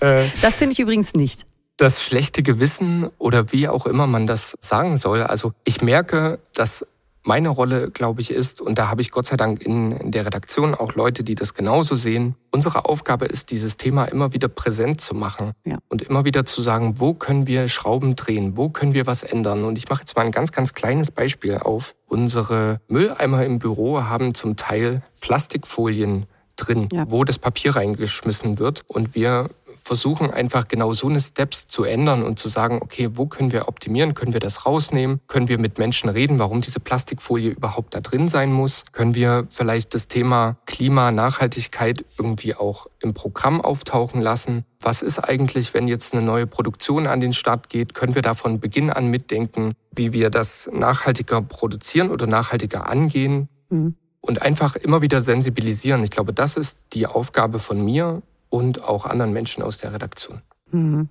Äh, 0.00 0.25
das 0.42 0.57
finde 0.57 0.75
ich 0.75 0.78
übrigens 0.78 1.14
nicht. 1.14 1.45
Das 1.76 2.04
schlechte 2.04 2.45
Gewissen 2.45 3.09
oder 3.18 3.50
wie 3.50 3.66
auch 3.66 3.85
immer 3.87 4.07
man 4.07 4.28
das 4.28 4.57
sagen 4.61 4.97
soll. 4.97 5.25
Also 5.25 5.52
ich 5.64 5.83
merke, 5.83 6.38
dass 6.54 6.87
meine 7.22 7.48
Rolle, 7.48 7.90
glaube 7.90 8.20
ich, 8.20 8.30
ist, 8.30 8.60
und 8.60 8.78
da 8.78 8.88
habe 8.88 9.00
ich 9.00 9.10
Gott 9.10 9.26
sei 9.26 9.37
Dank 9.37 9.62
in, 9.62 10.10
der 10.10 10.25
Redaktion 10.26 10.75
auch 10.75 10.94
Leute, 10.94 11.25
die 11.25 11.34
das 11.34 11.54
genauso 11.54 11.94
sehen, 11.94 12.37
unsere 12.50 12.84
Aufgabe 12.87 13.26
ist, 13.26 13.50
dieses 13.50 13.76
Thema 13.76 14.04
immer 14.04 14.32
wieder 14.32 14.48
präsent 14.48 15.00
zu 15.00 15.14
machen 15.14 15.52
ja. 15.64 15.78
und 15.88 16.02
immer 16.02 16.25
wieder 16.25 16.44
zu 16.44 16.62
sagen, 16.62 16.94
wo 16.98 17.14
können 17.14 17.46
wir 17.46 17.68
Schrauben 17.68 18.16
drehen, 18.16 18.56
wo 18.56 18.70
können 18.70 18.94
wir 18.94 19.06
was 19.06 19.22
ändern. 19.22 19.64
Und 19.64 19.76
ich 19.76 19.88
mache 19.88 20.00
jetzt 20.00 20.16
mal 20.16 20.25
ein 20.25 20.32
ganz, 20.32 20.52
ganz 20.52 20.72
kleines 20.75 21.10
Beispiel 21.10 21.58
auf. 21.58 21.94
Unsere 22.06 22.80
Mülleimer 22.88 23.44
im 23.44 23.58
Büro 23.58 24.02
haben 24.02 24.34
zum 24.34 24.56
Teil 24.56 25.02
Plastikfolien 25.20 26.26
drin, 26.56 26.88
ja. 26.92 27.10
wo 27.10 27.25
das 27.25 27.38
Papier 27.38 27.76
reingeschmissen 27.76 28.58
wird. 28.58 28.84
Und 28.87 29.14
wir 29.14 29.48
versuchen 29.88 30.30
einfach 30.30 30.68
genau 30.68 30.92
so 30.92 31.09
eine 31.09 31.18
Steps 31.18 31.66
zu 31.66 31.85
ändern 31.85 32.23
und 32.23 32.38
zu 32.38 32.50
sagen, 32.50 32.80
okay, 32.83 33.09
wo 33.14 33.25
können 33.25 33.52
wir 33.52 33.68
optimieren? 33.68 34.12
Können 34.12 34.35
wir 34.35 34.40
das 34.40 34.66
rausnehmen? 34.66 35.21
Können 35.28 35.49
wir 35.49 35.59
mit 35.59 35.78
Menschen 35.78 36.11
reden, 36.11 36.38
warum 36.38 36.61
diese 36.61 36.78
Plastikfolie 36.78 37.52
überhaupt 37.52 37.95
da 37.95 38.00
drin 38.00 38.28
sein 38.28 38.52
muss? 38.52 38.85
Können 38.92 39.14
wir 39.14 39.47
vielleicht 39.49 39.95
das 39.95 40.07
Thema 40.07 40.59
Klima, 40.66 41.11
Nachhaltigkeit 41.11 42.04
irgendwie 42.18 42.54
auch 42.54 42.87
im 43.00 43.14
Programm 43.14 43.62
auftauchen 43.62 44.21
lassen? 44.21 44.66
Was 44.78 45.00
ist 45.00 45.21
eigentlich, 45.21 45.73
wenn 45.73 45.88
jetzt 45.88 46.12
eine 46.12 46.23
neue 46.23 46.47
Produktion 46.47 47.07
an 47.07 47.21
den 47.21 47.33
Start 47.33 47.71
geht? 47.71 47.95
Können 47.95 48.14
wir 48.14 48.23
da 48.23 48.35
von 48.35 48.61
Beginn 48.61 48.90
an 48.90 49.09
mitdenken, 49.09 49.73
wie 49.90 50.12
wir 50.12 50.28
das 50.28 50.68
nachhaltiger 50.71 51.40
produzieren 51.40 52.11
oder 52.11 52.26
nachhaltiger 52.26 52.90
angehen? 52.90 53.49
Mhm. 53.71 53.97
Und 54.21 54.42
einfach 54.42 54.76
immer 54.76 55.00
wieder 55.00 55.23
sensibilisieren. 55.23 56.02
Ich 56.02 56.11
glaube, 56.11 56.35
das 56.35 56.57
ist 56.59 56.76
die 56.92 57.07
Aufgabe 57.07 57.59
von 57.59 57.83
mir 57.83 58.21
und 58.50 58.85
auch 58.85 59.07
anderen 59.07 59.33
Menschen 59.33 59.62
aus 59.62 59.78
der 59.78 59.93
Redaktion. 59.93 60.43
Mhm. 60.71 61.09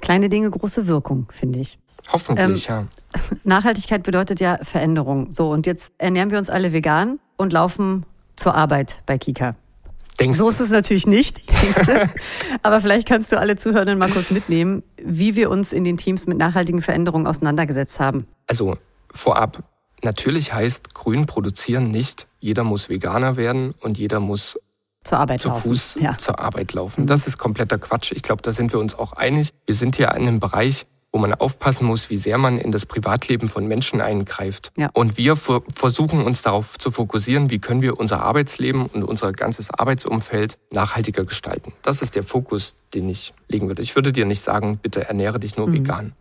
Kleine 0.00 0.28
Dinge, 0.28 0.50
große 0.50 0.86
Wirkung, 0.86 1.26
finde 1.30 1.58
ich. 1.58 1.78
Hoffentlich, 2.12 2.68
ähm, 2.68 2.88
ja. 3.14 3.28
Nachhaltigkeit 3.44 4.02
bedeutet 4.02 4.40
ja 4.40 4.58
Veränderung. 4.62 5.32
So, 5.32 5.50
und 5.50 5.66
jetzt 5.66 5.92
ernähren 5.98 6.30
wir 6.30 6.38
uns 6.38 6.50
alle 6.50 6.72
vegan 6.72 7.18
und 7.36 7.52
laufen 7.52 8.06
zur 8.36 8.54
Arbeit 8.54 9.02
bei 9.06 9.18
Kika. 9.18 9.56
Denkst 10.20 10.38
so 10.38 10.48
ist 10.48 10.60
es 10.60 10.70
natürlich 10.70 11.06
nicht, 11.06 11.42
aber 12.62 12.80
vielleicht 12.80 13.06
kannst 13.06 13.32
du 13.32 13.38
alle 13.38 13.56
Zuhörenden 13.56 13.98
mal 13.98 14.08
kurz 14.08 14.30
mitnehmen, 14.30 14.82
wie 14.96 15.36
wir 15.36 15.50
uns 15.50 15.74
in 15.74 15.84
den 15.84 15.98
Teams 15.98 16.26
mit 16.26 16.38
nachhaltigen 16.38 16.80
Veränderungen 16.80 17.26
auseinandergesetzt 17.26 18.00
haben. 18.00 18.26
Also 18.46 18.78
vorab, 19.10 19.62
natürlich 20.02 20.54
heißt 20.54 20.94
grün 20.94 21.26
produzieren 21.26 21.90
nicht, 21.90 22.28
jeder 22.40 22.64
muss 22.64 22.88
Veganer 22.88 23.36
werden 23.36 23.74
und 23.80 23.98
jeder 23.98 24.20
muss 24.20 24.58
zur 25.06 25.18
Arbeit 25.18 25.40
zu 25.40 25.48
laufen. 25.48 25.62
Fuß 25.62 25.96
ja. 26.00 26.16
zur 26.18 26.38
Arbeit 26.38 26.72
laufen. 26.72 27.06
Das 27.06 27.26
ist 27.26 27.38
kompletter 27.38 27.78
Quatsch. 27.78 28.12
Ich 28.12 28.22
glaube, 28.22 28.42
da 28.42 28.52
sind 28.52 28.72
wir 28.72 28.80
uns 28.80 28.94
auch 28.94 29.12
einig. 29.12 29.50
Wir 29.64 29.74
sind 29.74 29.96
hier 29.96 30.08
in 30.08 30.28
einem 30.28 30.40
Bereich, 30.40 30.86
wo 31.12 31.18
man 31.18 31.32
aufpassen 31.32 31.86
muss, 31.86 32.10
wie 32.10 32.16
sehr 32.16 32.36
man 32.36 32.58
in 32.58 32.72
das 32.72 32.84
Privatleben 32.84 33.48
von 33.48 33.66
Menschen 33.66 34.00
eingreift. 34.00 34.72
Ja. 34.76 34.90
Und 34.92 35.16
wir 35.16 35.36
versuchen 35.36 36.22
uns 36.22 36.42
darauf 36.42 36.78
zu 36.78 36.90
fokussieren, 36.90 37.50
wie 37.50 37.58
können 37.58 37.80
wir 37.80 37.98
unser 37.98 38.20
Arbeitsleben 38.20 38.86
und 38.86 39.02
unser 39.02 39.32
ganzes 39.32 39.70
Arbeitsumfeld 39.70 40.58
nachhaltiger 40.72 41.24
gestalten. 41.24 41.72
Das 41.82 42.02
ist 42.02 42.16
der 42.16 42.22
Fokus, 42.22 42.76
den 42.92 43.08
ich 43.08 43.32
legen 43.48 43.68
würde. 43.68 43.82
Ich 43.82 43.96
würde 43.96 44.12
dir 44.12 44.26
nicht 44.26 44.40
sagen, 44.40 44.78
bitte 44.82 45.08
ernähre 45.08 45.38
dich 45.38 45.56
nur 45.56 45.68
mhm. 45.68 45.72
vegan. 45.72 46.12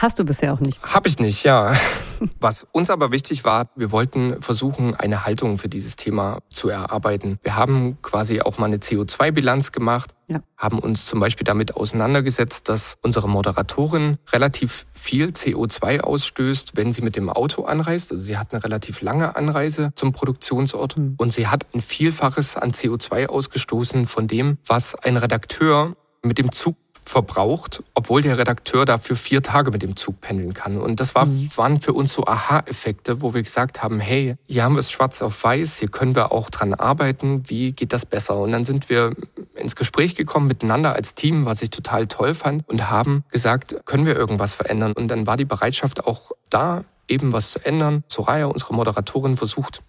Hast 0.00 0.18
du 0.18 0.24
bisher 0.24 0.54
auch 0.54 0.60
nicht? 0.60 0.82
Hab 0.82 1.06
ich 1.06 1.18
nicht, 1.18 1.44
ja. 1.44 1.76
Was 2.40 2.66
uns 2.72 2.88
aber 2.88 3.12
wichtig 3.12 3.44
war, 3.44 3.68
wir 3.76 3.92
wollten 3.92 4.40
versuchen, 4.40 4.94
eine 4.94 5.26
Haltung 5.26 5.58
für 5.58 5.68
dieses 5.68 5.96
Thema 5.96 6.38
zu 6.48 6.70
erarbeiten. 6.70 7.38
Wir 7.42 7.56
haben 7.56 8.00
quasi 8.00 8.40
auch 8.40 8.56
mal 8.56 8.64
eine 8.64 8.78
CO2-Bilanz 8.78 9.72
gemacht, 9.72 10.12
ja. 10.26 10.40
haben 10.56 10.78
uns 10.78 11.04
zum 11.04 11.20
Beispiel 11.20 11.44
damit 11.44 11.76
auseinandergesetzt, 11.76 12.70
dass 12.70 12.96
unsere 13.02 13.28
Moderatorin 13.28 14.16
relativ 14.32 14.86
viel 14.94 15.32
CO2 15.32 16.00
ausstößt, 16.00 16.76
wenn 16.76 16.94
sie 16.94 17.02
mit 17.02 17.14
dem 17.14 17.28
Auto 17.28 17.64
anreist. 17.64 18.10
Also 18.10 18.22
sie 18.22 18.38
hat 18.38 18.54
eine 18.54 18.64
relativ 18.64 19.02
lange 19.02 19.36
Anreise 19.36 19.90
zum 19.96 20.12
Produktionsort 20.12 20.96
mhm. 20.96 21.16
und 21.18 21.34
sie 21.34 21.48
hat 21.48 21.66
ein 21.74 21.82
Vielfaches 21.82 22.56
an 22.56 22.72
CO2 22.72 23.26
ausgestoßen 23.26 24.06
von 24.06 24.26
dem, 24.26 24.56
was 24.66 24.94
ein 24.94 25.18
Redakteur 25.18 25.92
mit 26.22 26.38
dem 26.38 26.52
Zug 26.52 26.76
verbraucht, 27.04 27.82
obwohl 27.94 28.22
der 28.22 28.38
Redakteur 28.38 28.84
dafür 28.84 29.16
vier 29.16 29.42
Tage 29.42 29.70
mit 29.70 29.82
dem 29.82 29.96
Zug 29.96 30.20
pendeln 30.20 30.54
kann. 30.54 30.80
Und 30.80 31.00
das 31.00 31.14
war, 31.14 31.26
mhm. 31.26 31.50
waren 31.56 31.80
für 31.80 31.92
uns 31.92 32.12
so 32.12 32.24
Aha-Effekte, 32.26 33.22
wo 33.22 33.34
wir 33.34 33.42
gesagt 33.42 33.82
haben, 33.82 34.00
hey, 34.00 34.36
hier 34.46 34.64
haben 34.64 34.74
wir 34.74 34.80
es 34.80 34.90
schwarz 34.90 35.22
auf 35.22 35.42
weiß, 35.42 35.78
hier 35.78 35.88
können 35.88 36.14
wir 36.14 36.32
auch 36.32 36.50
dran 36.50 36.74
arbeiten, 36.74 37.42
wie 37.46 37.72
geht 37.72 37.92
das 37.92 38.06
besser? 38.06 38.36
Und 38.38 38.52
dann 38.52 38.64
sind 38.64 38.88
wir 38.88 39.14
ins 39.54 39.76
Gespräch 39.76 40.14
gekommen 40.14 40.46
miteinander 40.46 40.94
als 40.94 41.14
Team, 41.14 41.46
was 41.46 41.62
ich 41.62 41.70
total 41.70 42.06
toll 42.06 42.34
fand 42.34 42.68
und 42.68 42.90
haben 42.90 43.24
gesagt, 43.30 43.76
können 43.84 44.06
wir 44.06 44.16
irgendwas 44.16 44.54
verändern? 44.54 44.92
Und 44.92 45.08
dann 45.08 45.26
war 45.26 45.36
die 45.36 45.44
Bereitschaft 45.44 46.06
auch 46.06 46.30
da, 46.48 46.84
eben 47.08 47.32
was 47.32 47.50
zu 47.50 47.64
ändern. 47.64 48.04
Soraya, 48.08 48.46
unsere 48.46 48.74
Moderatorin, 48.74 49.36
versucht 49.36 49.82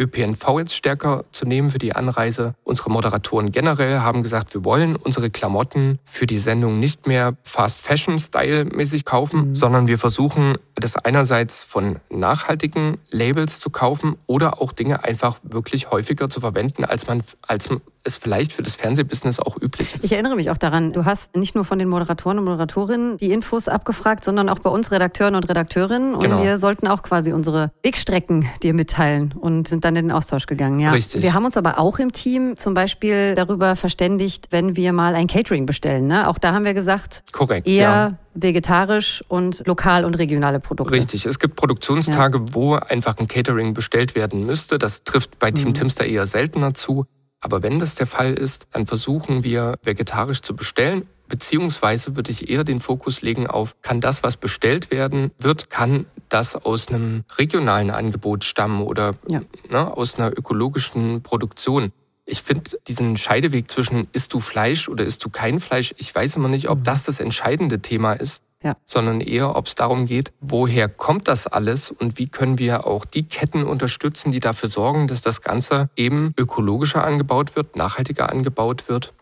ÖPNV 0.00 0.58
jetzt 0.58 0.74
stärker 0.74 1.24
zu 1.32 1.46
nehmen 1.46 1.70
für 1.70 1.78
die 1.78 1.94
Anreise. 1.94 2.54
Unsere 2.64 2.90
Moderatoren 2.90 3.52
generell 3.52 4.00
haben 4.00 4.22
gesagt, 4.22 4.54
wir 4.54 4.64
wollen 4.64 4.96
unsere 4.96 5.30
Klamotten 5.30 5.98
für 6.04 6.26
die 6.26 6.38
Sendung 6.38 6.78
nicht 6.80 7.06
mehr 7.06 7.36
Fast 7.42 7.82
Fashion 7.82 8.18
Style 8.18 8.64
mäßig 8.64 9.04
kaufen, 9.04 9.48
mhm. 9.48 9.54
sondern 9.54 9.88
wir 9.88 9.98
versuchen 9.98 10.56
das 10.74 10.96
einerseits 10.96 11.62
von 11.62 12.00
nachhaltigen 12.10 12.98
Labels 13.10 13.60
zu 13.60 13.70
kaufen 13.70 14.16
oder 14.26 14.60
auch 14.60 14.72
Dinge 14.72 15.04
einfach 15.04 15.38
wirklich 15.42 15.90
häufiger 15.90 16.30
zu 16.30 16.40
verwenden, 16.40 16.84
als 16.84 17.06
man 17.06 17.22
als 17.46 17.68
es 18.04 18.16
vielleicht 18.16 18.52
für 18.52 18.62
das 18.62 18.76
Fernsehbusiness 18.76 19.38
auch 19.38 19.56
üblich 19.60 19.94
ist. 19.94 20.04
Ich 20.04 20.12
erinnere 20.12 20.34
mich 20.34 20.50
auch 20.50 20.56
daran, 20.56 20.92
du 20.92 21.04
hast 21.04 21.36
nicht 21.36 21.54
nur 21.54 21.64
von 21.64 21.78
den 21.78 21.88
Moderatoren 21.88 22.38
und 22.38 22.44
Moderatorinnen 22.44 23.16
die 23.16 23.30
Infos 23.30 23.68
abgefragt, 23.68 24.24
sondern 24.24 24.48
auch 24.48 24.58
bei 24.58 24.70
uns 24.70 24.90
Redakteuren 24.90 25.34
und 25.34 25.48
Redakteurinnen. 25.48 26.14
Und 26.14 26.20
genau. 26.20 26.42
wir 26.42 26.58
sollten 26.58 26.88
auch 26.88 27.02
quasi 27.02 27.32
unsere 27.32 27.70
Wegstrecken 27.82 28.48
dir 28.62 28.74
mitteilen 28.74 29.32
und 29.32 29.68
sind 29.68 29.84
dann 29.84 29.96
in 29.96 30.06
den 30.06 30.12
Austausch 30.12 30.46
gegangen. 30.46 30.80
Ja. 30.80 30.90
Richtig. 30.90 31.22
Wir 31.22 31.34
haben 31.34 31.44
uns 31.44 31.56
aber 31.56 31.78
auch 31.78 31.98
im 31.98 32.12
Team 32.12 32.56
zum 32.56 32.74
Beispiel 32.74 33.34
darüber 33.34 33.76
verständigt, 33.76 34.48
wenn 34.50 34.76
wir 34.76 34.92
mal 34.92 35.14
ein 35.14 35.26
Catering 35.26 35.66
bestellen. 35.66 36.08
Ne? 36.08 36.28
Auch 36.28 36.38
da 36.38 36.52
haben 36.52 36.64
wir 36.64 36.74
gesagt, 36.74 37.22
Korrekt, 37.32 37.68
eher 37.68 37.80
ja. 37.80 38.18
Vegetarisch 38.34 39.22
und 39.28 39.66
lokal 39.66 40.04
und 40.04 40.14
regionale 40.14 40.60
Produkte. 40.60 40.94
Richtig. 40.94 41.26
Es 41.26 41.38
gibt 41.38 41.56
Produktionstage, 41.56 42.38
ja. 42.38 42.44
wo 42.52 42.74
einfach 42.74 43.18
ein 43.18 43.28
Catering 43.28 43.74
bestellt 43.74 44.14
werden 44.14 44.46
müsste. 44.46 44.78
Das 44.78 45.04
trifft 45.04 45.38
bei 45.38 45.50
Team 45.50 45.68
mhm. 45.68 45.74
Timster 45.74 46.06
eher 46.06 46.26
seltener 46.26 46.74
zu. 46.74 47.04
Aber 47.40 47.62
wenn 47.62 47.78
das 47.78 47.96
der 47.96 48.06
Fall 48.06 48.34
ist, 48.34 48.68
dann 48.70 48.86
versuchen 48.86 49.42
wir 49.42 49.74
vegetarisch 49.82 50.42
zu 50.42 50.54
bestellen. 50.54 51.08
Beziehungsweise 51.28 52.14
würde 52.14 52.30
ich 52.30 52.50
eher 52.50 52.62
den 52.62 52.78
Fokus 52.78 53.22
legen 53.22 53.46
auf, 53.46 53.80
kann 53.82 54.00
das, 54.00 54.22
was 54.22 54.36
bestellt 54.36 54.90
werden 54.90 55.32
wird, 55.38 55.70
kann 55.70 56.06
das 56.28 56.56
aus 56.56 56.88
einem 56.88 57.24
regionalen 57.36 57.90
Angebot 57.90 58.44
stammen 58.44 58.82
oder 58.82 59.14
ja. 59.28 59.42
ne, 59.68 59.96
aus 59.96 60.18
einer 60.18 60.30
ökologischen 60.36 61.22
Produktion. 61.22 61.92
Ich 62.24 62.42
finde 62.42 62.70
diesen 62.86 63.16
Scheideweg 63.16 63.70
zwischen 63.70 64.08
isst 64.12 64.32
du 64.32 64.40
Fleisch 64.40 64.88
oder 64.88 65.04
isst 65.04 65.24
du 65.24 65.30
kein 65.30 65.60
Fleisch, 65.60 65.94
ich 65.98 66.14
weiß 66.14 66.36
immer 66.36 66.48
nicht, 66.48 66.68
ob 66.68 66.80
mhm. 66.80 66.84
das 66.84 67.04
das 67.04 67.20
entscheidende 67.20 67.80
Thema 67.80 68.12
ist 68.12 68.42
ja. 68.62 68.76
sondern 68.86 69.20
eher, 69.20 69.56
ob 69.56 69.66
es 69.66 69.74
darum 69.74 70.06
geht, 70.06 70.32
woher 70.40 70.88
kommt 70.88 71.28
das 71.28 71.46
alles 71.46 71.90
und 71.90 72.18
wie 72.18 72.28
können 72.28 72.58
wir 72.58 72.86
auch 72.86 73.04
die 73.04 73.24
Ketten 73.24 73.64
unterstützen, 73.64 74.32
die 74.32 74.40
dafür 74.40 74.68
sorgen, 74.68 75.06
dass 75.06 75.20
das 75.20 75.40
Ganze 75.40 75.90
eben 75.96 76.34
ökologischer 76.38 77.04
angebaut 77.04 77.56
wird, 77.56 77.76
nachhaltiger 77.76 78.30
angebaut 78.30 78.88
wird 78.88 79.14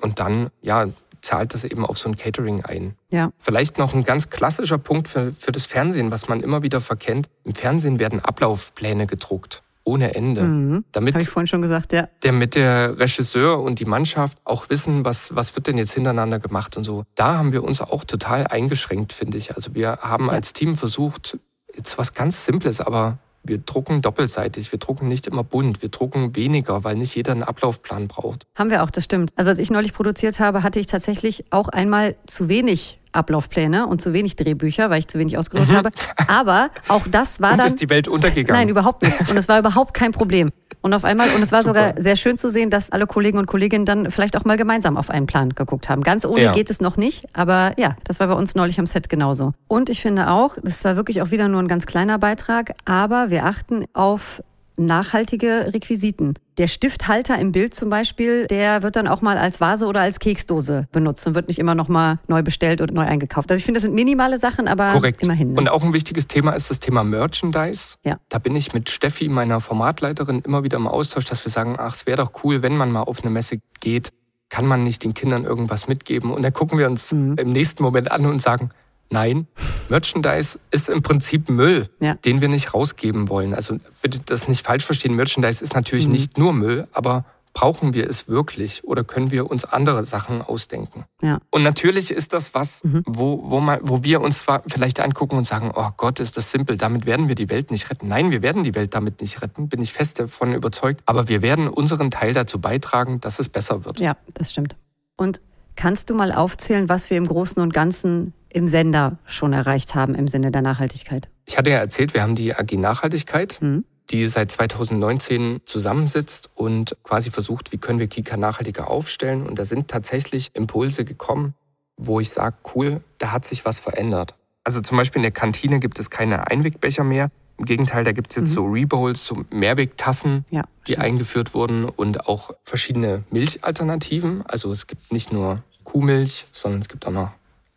und 0.00 0.18
dann, 0.18 0.50
ja, 0.62 0.86
zahlt 1.20 1.52
das 1.52 1.64
eben 1.64 1.84
auf 1.84 1.98
so 1.98 2.08
ein 2.08 2.16
Catering 2.16 2.64
ein. 2.64 2.94
Ja. 3.10 3.32
Vielleicht 3.38 3.76
noch 3.76 3.92
ein 3.92 4.04
ganz 4.04 4.30
klassischer 4.30 4.78
Punkt 4.78 5.08
für, 5.08 5.32
für 5.32 5.50
das 5.50 5.66
Fernsehen, 5.66 6.10
was 6.10 6.28
man 6.28 6.42
immer 6.42 6.62
wieder 6.62 6.80
verkennt. 6.80 7.28
Im 7.44 7.54
Fernsehen 7.54 7.98
werden 7.98 8.20
Ablaufpläne 8.20 9.06
gedruckt 9.06 9.62
ohne 9.88 10.14
Ende. 10.14 10.42
Mhm. 10.42 10.84
Damit 10.92 11.14
Habe 11.14 11.22
ich 11.22 11.30
vorhin 11.30 11.46
schon 11.46 11.62
gesagt, 11.62 11.92
ja. 11.92 12.08
Damit 12.20 12.54
der 12.54 12.98
Regisseur 12.98 13.60
und 13.60 13.80
die 13.80 13.86
Mannschaft 13.86 14.38
auch 14.44 14.68
wissen, 14.68 15.04
was, 15.04 15.34
was 15.34 15.56
wird 15.56 15.66
denn 15.66 15.78
jetzt 15.78 15.94
hintereinander 15.94 16.38
gemacht 16.38 16.76
und 16.76 16.84
so. 16.84 17.04
Da 17.14 17.38
haben 17.38 17.52
wir 17.52 17.64
uns 17.64 17.80
auch 17.80 18.04
total 18.04 18.46
eingeschränkt, 18.46 19.12
finde 19.12 19.38
ich. 19.38 19.56
Also 19.56 19.74
wir 19.74 19.98
haben 20.02 20.26
ja. 20.26 20.32
als 20.32 20.52
Team 20.52 20.76
versucht, 20.76 21.38
jetzt 21.74 21.96
was 21.96 22.12
ganz 22.12 22.44
Simples, 22.44 22.80
aber 22.80 23.18
wir 23.44 23.58
drucken 23.58 24.02
doppelseitig, 24.02 24.70
wir 24.72 24.78
drucken 24.78 25.08
nicht 25.08 25.26
immer 25.26 25.42
bunt, 25.42 25.80
wir 25.80 25.88
drucken 25.88 26.36
weniger, 26.36 26.84
weil 26.84 26.96
nicht 26.96 27.14
jeder 27.14 27.32
einen 27.32 27.42
Ablaufplan 27.42 28.08
braucht. 28.08 28.46
Haben 28.54 28.70
wir 28.70 28.82
auch, 28.82 28.90
das 28.90 29.04
stimmt. 29.04 29.32
Also 29.36 29.50
als 29.50 29.58
ich 29.58 29.70
neulich 29.70 29.94
produziert 29.94 30.38
habe, 30.38 30.62
hatte 30.62 30.80
ich 30.80 30.86
tatsächlich 30.86 31.46
auch 31.50 31.68
einmal 31.68 32.16
zu 32.26 32.48
wenig 32.48 33.00
Ablaufpläne 33.12 33.86
und 33.86 34.00
zu 34.00 34.12
wenig 34.12 34.36
Drehbücher, 34.36 34.90
weil 34.90 35.00
ich 35.00 35.08
zu 35.08 35.18
wenig 35.18 35.38
ausgedruckt 35.38 35.70
mhm. 35.70 35.76
habe. 35.76 35.90
Aber 36.28 36.70
auch 36.88 37.06
das 37.10 37.40
war 37.40 37.52
und 37.52 37.58
dann. 37.58 37.66
ist 37.66 37.80
die 37.80 37.90
Welt 37.90 38.08
untergegangen? 38.08 38.60
Nein, 38.60 38.68
überhaupt 38.68 39.02
nicht. 39.02 39.30
Und 39.30 39.36
es 39.36 39.48
war 39.48 39.58
überhaupt 39.58 39.94
kein 39.94 40.12
Problem. 40.12 40.50
Und 40.80 40.94
auf 40.94 41.04
einmal, 41.04 41.28
und 41.34 41.42
es 41.42 41.50
war 41.50 41.62
Super. 41.62 41.90
sogar 41.90 42.02
sehr 42.02 42.16
schön 42.16 42.38
zu 42.38 42.50
sehen, 42.50 42.70
dass 42.70 42.90
alle 42.90 43.06
Kollegen 43.06 43.38
und 43.38 43.46
Kolleginnen 43.46 43.84
dann 43.84 44.10
vielleicht 44.10 44.36
auch 44.36 44.44
mal 44.44 44.56
gemeinsam 44.56 44.96
auf 44.96 45.10
einen 45.10 45.26
Plan 45.26 45.50
geguckt 45.50 45.88
haben. 45.88 46.02
Ganz 46.02 46.24
ohne 46.24 46.42
ja. 46.42 46.52
geht 46.52 46.70
es 46.70 46.80
noch 46.80 46.96
nicht, 46.96 47.26
aber 47.32 47.72
ja, 47.76 47.96
das 48.04 48.20
war 48.20 48.28
bei 48.28 48.34
uns 48.34 48.54
neulich 48.54 48.78
am 48.78 48.86
Set 48.86 49.08
genauso. 49.08 49.52
Und 49.66 49.90
ich 49.90 50.00
finde 50.00 50.30
auch, 50.30 50.56
das 50.62 50.84
war 50.84 50.96
wirklich 50.96 51.20
auch 51.22 51.30
wieder 51.30 51.48
nur 51.48 51.60
ein 51.60 51.68
ganz 51.68 51.86
kleiner 51.86 52.18
Beitrag, 52.18 52.74
aber 52.84 53.30
wir 53.30 53.44
achten 53.44 53.86
auf 53.92 54.42
nachhaltige 54.78 55.72
Requisiten. 55.72 56.34
Der 56.56 56.66
Stifthalter 56.66 57.38
im 57.38 57.52
Bild 57.52 57.74
zum 57.74 57.88
Beispiel, 57.88 58.46
der 58.46 58.82
wird 58.82 58.96
dann 58.96 59.06
auch 59.06 59.22
mal 59.22 59.38
als 59.38 59.60
Vase 59.60 59.86
oder 59.86 60.00
als 60.00 60.18
Keksdose 60.18 60.88
benutzt 60.90 61.26
und 61.26 61.34
wird 61.34 61.48
nicht 61.48 61.58
immer 61.58 61.74
noch 61.74 61.88
mal 61.88 62.18
neu 62.26 62.42
bestellt 62.42 62.80
oder 62.80 62.92
neu 62.92 63.02
eingekauft. 63.02 63.50
Also 63.50 63.58
ich 63.58 63.64
finde, 63.64 63.78
das 63.78 63.84
sind 63.84 63.94
minimale 63.94 64.38
Sachen, 64.38 64.66
aber 64.66 64.88
Korrekt. 64.88 65.22
immerhin. 65.22 65.52
Ne? 65.52 65.60
Und 65.60 65.68
auch 65.68 65.84
ein 65.84 65.92
wichtiges 65.92 66.26
Thema 66.26 66.52
ist 66.52 66.70
das 66.70 66.80
Thema 66.80 67.04
Merchandise. 67.04 67.96
Ja. 68.04 68.18
Da 68.28 68.38
bin 68.38 68.56
ich 68.56 68.74
mit 68.74 68.90
Steffi, 68.90 69.28
meiner 69.28 69.60
Formatleiterin, 69.60 70.40
immer 70.40 70.64
wieder 70.64 70.78
im 70.78 70.88
Austausch, 70.88 71.26
dass 71.26 71.44
wir 71.44 71.52
sagen, 71.52 71.76
ach, 71.78 71.94
es 71.94 72.06
wäre 72.06 72.18
doch 72.18 72.32
cool, 72.42 72.62
wenn 72.62 72.76
man 72.76 72.90
mal 72.90 73.02
auf 73.02 73.22
eine 73.22 73.30
Messe 73.30 73.58
geht, 73.80 74.10
kann 74.48 74.66
man 74.66 74.82
nicht 74.82 75.04
den 75.04 75.14
Kindern 75.14 75.44
irgendwas 75.44 75.88
mitgeben? 75.88 76.32
Und 76.32 76.42
dann 76.42 76.52
gucken 76.52 76.78
wir 76.78 76.88
uns 76.88 77.12
mhm. 77.12 77.36
im 77.38 77.52
nächsten 77.52 77.82
Moment 77.82 78.10
an 78.10 78.26
und 78.26 78.40
sagen, 78.40 78.70
Nein, 79.10 79.46
Merchandise 79.88 80.58
ist 80.70 80.88
im 80.88 81.02
Prinzip 81.02 81.48
Müll, 81.48 81.88
ja. 82.00 82.14
den 82.14 82.40
wir 82.40 82.48
nicht 82.48 82.74
rausgeben 82.74 83.28
wollen. 83.28 83.54
Also 83.54 83.78
bitte 84.02 84.20
das 84.24 84.48
nicht 84.48 84.64
falsch 84.64 84.84
verstehen. 84.84 85.14
Merchandise 85.14 85.62
ist 85.64 85.74
natürlich 85.74 86.06
mhm. 86.06 86.12
nicht 86.12 86.38
nur 86.38 86.52
Müll, 86.52 86.86
aber 86.92 87.24
brauchen 87.54 87.94
wir 87.94 88.08
es 88.08 88.28
wirklich 88.28 88.84
oder 88.84 89.02
können 89.02 89.30
wir 89.30 89.50
uns 89.50 89.64
andere 89.64 90.04
Sachen 90.04 90.42
ausdenken? 90.42 91.06
Ja. 91.22 91.40
Und 91.50 91.62
natürlich 91.62 92.10
ist 92.10 92.32
das 92.32 92.54
was, 92.54 92.84
mhm. 92.84 93.02
wo, 93.06 93.50
wo, 93.50 93.60
man, 93.60 93.80
wo 93.82 94.04
wir 94.04 94.20
uns 94.20 94.40
zwar 94.40 94.62
vielleicht 94.66 95.00
angucken 95.00 95.36
und 95.36 95.44
sagen, 95.44 95.72
oh 95.74 95.88
Gott, 95.96 96.20
ist 96.20 96.36
das 96.36 96.50
simpel, 96.50 96.76
damit 96.76 97.06
werden 97.06 97.28
wir 97.28 97.34
die 97.34 97.48
Welt 97.48 97.70
nicht 97.70 97.90
retten. 97.90 98.08
Nein, 98.08 98.30
wir 98.30 98.42
werden 98.42 98.62
die 98.62 98.74
Welt 98.74 98.94
damit 98.94 99.20
nicht 99.20 99.42
retten, 99.42 99.68
bin 99.68 99.80
ich 99.80 99.92
fest 99.92 100.20
davon 100.20 100.52
überzeugt. 100.52 101.02
Aber 101.06 101.28
wir 101.28 101.42
werden 101.42 101.68
unseren 101.68 102.10
Teil 102.10 102.34
dazu 102.34 102.60
beitragen, 102.60 103.20
dass 103.20 103.38
es 103.38 103.48
besser 103.48 103.84
wird. 103.84 104.00
Ja, 104.00 104.16
das 104.34 104.52
stimmt. 104.52 104.76
Und 105.16 105.40
kannst 105.74 106.10
du 106.10 106.14
mal 106.14 106.32
aufzählen, 106.32 106.88
was 106.88 107.10
wir 107.10 107.16
im 107.16 107.26
Großen 107.26 107.60
und 107.60 107.72
Ganzen 107.72 108.34
im 108.50 108.68
Sender 108.68 109.18
schon 109.24 109.52
erreicht 109.52 109.94
haben 109.94 110.14
im 110.14 110.28
Sinne 110.28 110.50
der 110.50 110.62
Nachhaltigkeit? 110.62 111.28
Ich 111.46 111.58
hatte 111.58 111.70
ja 111.70 111.78
erzählt, 111.78 112.14
wir 112.14 112.22
haben 112.22 112.34
die 112.34 112.54
AG 112.54 112.76
Nachhaltigkeit. 112.76 113.58
Mhm 113.60 113.84
die 114.10 114.26
seit 114.26 114.50
2019 114.50 115.60
zusammensitzt 115.64 116.50
und 116.54 116.96
quasi 117.02 117.30
versucht, 117.30 117.72
wie 117.72 117.78
können 117.78 117.98
wir 117.98 118.06
Kika 118.06 118.36
nachhaltiger 118.36 118.88
aufstellen. 118.88 119.46
Und 119.46 119.58
da 119.58 119.64
sind 119.64 119.88
tatsächlich 119.88 120.50
Impulse 120.54 121.04
gekommen, 121.04 121.54
wo 121.96 122.20
ich 122.20 122.30
sage, 122.30 122.56
cool, 122.74 123.02
da 123.18 123.32
hat 123.32 123.44
sich 123.44 123.64
was 123.64 123.80
verändert. 123.80 124.34
Also 124.64 124.80
zum 124.80 124.96
Beispiel 124.96 125.20
in 125.20 125.24
der 125.24 125.32
Kantine 125.32 125.80
gibt 125.80 125.98
es 125.98 126.10
keine 126.10 126.46
Einwegbecher 126.50 127.04
mehr. 127.04 127.30
Im 127.58 127.64
Gegenteil, 127.64 128.04
da 128.04 128.12
gibt 128.12 128.30
es 128.30 128.36
jetzt 128.36 128.50
mhm. 128.50 128.54
so 128.54 128.64
Rebowls, 128.66 129.26
so 129.26 129.44
Mehrwegtassen, 129.50 130.44
ja. 130.50 130.64
die 130.86 130.98
eingeführt 130.98 131.54
wurden 131.54 131.84
und 131.84 132.26
auch 132.28 132.50
verschiedene 132.64 133.24
Milchalternativen. 133.30 134.44
Also 134.46 134.72
es 134.72 134.86
gibt 134.86 135.12
nicht 135.12 135.32
nur 135.32 135.62
Kuhmilch, 135.84 136.44
sondern 136.52 136.82
es 136.82 136.88
gibt 136.88 137.06
auch 137.06 137.10
noch 137.10 137.30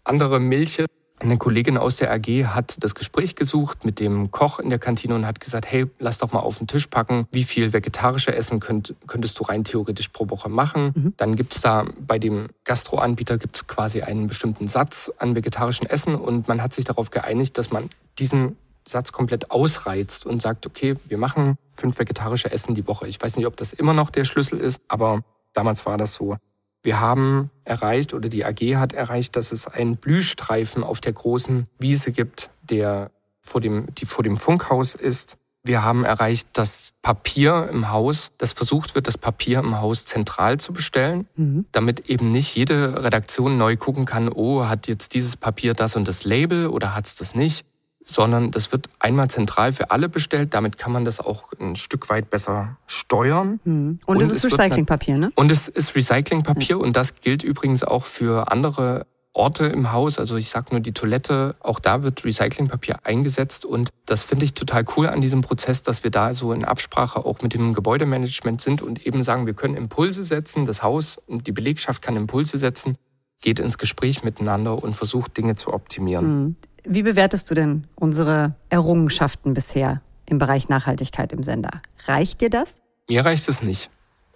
andere 0.04 0.40
Milche. 0.40 0.86
Eine 1.20 1.38
Kollegin 1.38 1.78
aus 1.78 1.98
der 1.98 2.12
AG 2.12 2.48
hat 2.48 2.84
das 2.84 2.96
Gespräch 2.96 3.36
gesucht 3.36 3.86
mit 3.86 4.00
dem 4.00 4.32
Koch 4.32 4.58
in 4.58 4.72
der 4.72 4.80
Kantine 4.80 5.14
und 5.14 5.28
hat 5.28 5.40
gesagt, 5.40 5.72
hey, 5.72 5.86
lass 6.00 6.18
doch 6.18 6.32
mal 6.32 6.40
auf 6.40 6.58
den 6.58 6.66
Tisch 6.66 6.88
packen, 6.88 7.28
wie 7.32 7.44
viel 7.44 7.74
vegetarische 7.74 8.34
Essen 8.34 8.60
könnt, 8.60 8.96
könntest 9.06 9.40
du 9.40 9.44
rein 9.44 9.64
theoretisch 9.64 10.10
pro 10.10 10.32
Woche 10.32 10.50
machen. 10.50 10.94
Mhm. 10.96 11.14
Dann 11.18 11.36
gibt's 11.36 11.62
da 11.62 11.86
bei 12.00 12.18
dem 12.18 12.48
Gastroanbieter 12.64 13.38
gibt's 13.38 13.68
quasi 13.68 14.02
einen 14.02 14.26
bestimmten 14.26 14.68
Satz 14.68 15.12
an 15.20 15.36
vegetarischen 15.36 15.88
Essen 15.88 16.16
und 16.16 16.48
man 16.48 16.64
hat 16.64 16.74
sich 16.74 16.86
darauf 16.86 17.12
geeinigt, 17.12 17.56
dass 17.60 17.72
man 17.72 17.92
diesen 18.18 18.58
Satz 18.88 19.12
komplett 19.12 19.52
ausreizt 19.52 20.26
und 20.26 20.42
sagt, 20.42 20.66
okay, 20.66 20.96
wir 21.08 21.20
machen 21.20 21.58
fünf 21.70 22.00
vegetarische 22.00 22.52
Essen 22.52 22.74
die 22.74 22.88
Woche. 22.88 23.08
Ich 23.08 23.22
weiß 23.22 23.38
nicht, 23.38 23.46
ob 23.46 23.56
das 23.58 23.74
immer 23.74 23.94
noch 23.94 24.10
der 24.10 24.26
Schlüssel 24.26 24.60
ist, 24.60 24.82
aber 24.88 25.22
damals 25.54 25.86
war 25.86 25.98
das 25.98 26.14
so. 26.14 26.38
Wir 26.84 27.00
haben 27.00 27.52
erreicht 27.64 28.14
oder 28.14 28.30
die 28.30 28.44
AG 28.46 28.76
hat 28.78 28.94
erreicht, 28.94 29.36
dass 29.36 29.52
es 29.52 29.68
einen 29.68 29.98
Blühstreifen 29.98 30.84
auf 30.84 31.00
der 31.00 31.14
großen 31.14 31.68
Wiese 31.78 32.12
gibt, 32.12 32.50
der 32.64 33.12
vor 33.42 33.62
dem, 33.62 33.88
die 33.96 34.06
vor 34.06 34.24
dem 34.24 34.38
Funkhaus 34.38 34.96
ist. 34.96 35.38
Wir 35.64 35.84
haben 35.84 36.04
erreicht, 36.04 36.48
dass 36.54 36.94
Papier 37.04 37.70
im 37.72 37.92
Haus, 37.92 38.32
dass 38.40 38.52
versucht 38.52 38.96
wird, 38.96 39.06
das 39.06 39.20
Papier 39.20 39.60
im 39.60 39.80
Haus 39.80 40.06
zentral 40.06 40.60
zu 40.60 40.74
bestellen, 40.74 41.28
mhm. 41.36 41.66
damit 41.72 42.10
eben 42.10 42.30
nicht 42.30 42.56
jede 42.56 43.04
Redaktion 43.04 43.58
neu 43.58 43.78
gucken 43.78 44.06
kann, 44.06 44.30
oh, 44.30 44.66
hat 44.66 44.88
jetzt 44.88 45.14
dieses 45.14 45.38
Papier 45.38 45.76
das 45.76 45.96
und 45.96 46.08
das 46.08 46.24
Label 46.24 46.66
oder 46.66 46.96
hat 46.96 47.06
es 47.06 47.16
das 47.16 47.36
nicht 47.36 47.64
sondern 48.14 48.52
das 48.52 48.72
wird 48.72 48.88
einmal 49.00 49.30
zentral 49.30 49.72
für 49.74 49.92
alle 49.92 50.10
bestellt. 50.10 50.54
Damit 50.54 50.78
kann 50.78 50.92
man 50.92 51.06
das 51.06 51.20
auch 51.20 51.54
ein 51.60 51.76
Stück 51.76 52.10
weit 52.10 52.30
besser 52.30 52.78
steuern. 52.88 53.60
Mhm. 53.64 54.00
Und, 54.06 54.18
und, 54.18 54.24
es 54.24 54.32
ist 54.32 54.46
Recyclingpapier, 54.46 55.18
ne? 55.18 55.32
Und 55.36 55.52
es 55.52 55.68
ist 55.68 55.96
Recyclingpapier 55.96 56.78
mhm. 56.78 56.82
und 56.82 56.96
das 56.96 57.16
gilt 57.16 57.44
übrigens 57.44 57.84
auch 57.84 58.04
für 58.04 58.52
andere 58.52 59.06
Orte 59.34 59.66
im 59.66 59.94
Haus. 59.94 60.20
Also 60.20 60.36
ich 60.36 60.50
sag 60.50 60.72
nur 60.72 60.82
die 60.82 60.92
Toilette, 60.92 61.56
auch 61.62 61.80
da 61.80 62.04
wird 62.04 62.26
Recyclingpapier 62.26 63.00
eingesetzt 63.04 63.64
und 63.64 63.90
das 64.06 64.24
finde 64.24 64.46
ich 64.46 64.54
total 64.54 64.84
cool 64.98 65.08
an 65.08 65.22
diesem 65.22 65.42
Prozess, 65.42 65.82
dass 65.84 66.04
wir 66.04 66.12
da 66.12 66.34
so 66.34 66.52
in 66.52 66.66
Absprache 66.66 67.26
auch 67.26 67.42
mit 67.42 67.54
dem 67.54 67.74
Gebäudemanagement 67.74 68.62
sind 68.62 68.82
und 68.82 69.06
eben 69.06 69.24
sagen, 69.24 69.46
wir 69.46 69.54
können 69.54 69.76
Impulse 69.76 70.24
setzen, 70.24 70.66
das 70.66 70.84
Haus 70.84 71.18
und 71.28 71.48
die 71.48 71.54
Belegschaft 71.54 72.02
kann 72.02 72.18
Impulse 72.18 72.58
setzen 72.58 72.98
geht 73.42 73.60
ins 73.60 73.78
Gespräch 73.78 74.24
miteinander 74.24 74.82
und 74.82 74.96
versucht 74.96 75.36
Dinge 75.36 75.56
zu 75.56 75.74
optimieren. 75.74 76.56
Wie 76.84 77.04
bewertest 77.04 77.50
du 77.50 77.54
denn 77.54 77.88
unsere 77.96 78.56
Errungenschaften 78.70 79.54
bisher 79.54 80.02
im 80.26 80.38
Bereich 80.38 80.70
Nachhaltigkeit 80.70 81.32
im 81.34 81.44
Sender? 81.44 81.82
Reicht 82.06 82.42
dir 82.42 82.50
das? 82.50 82.82
Mir 83.10 83.26
reicht 83.26 83.48
es 83.50 83.62
nicht, 83.62 83.90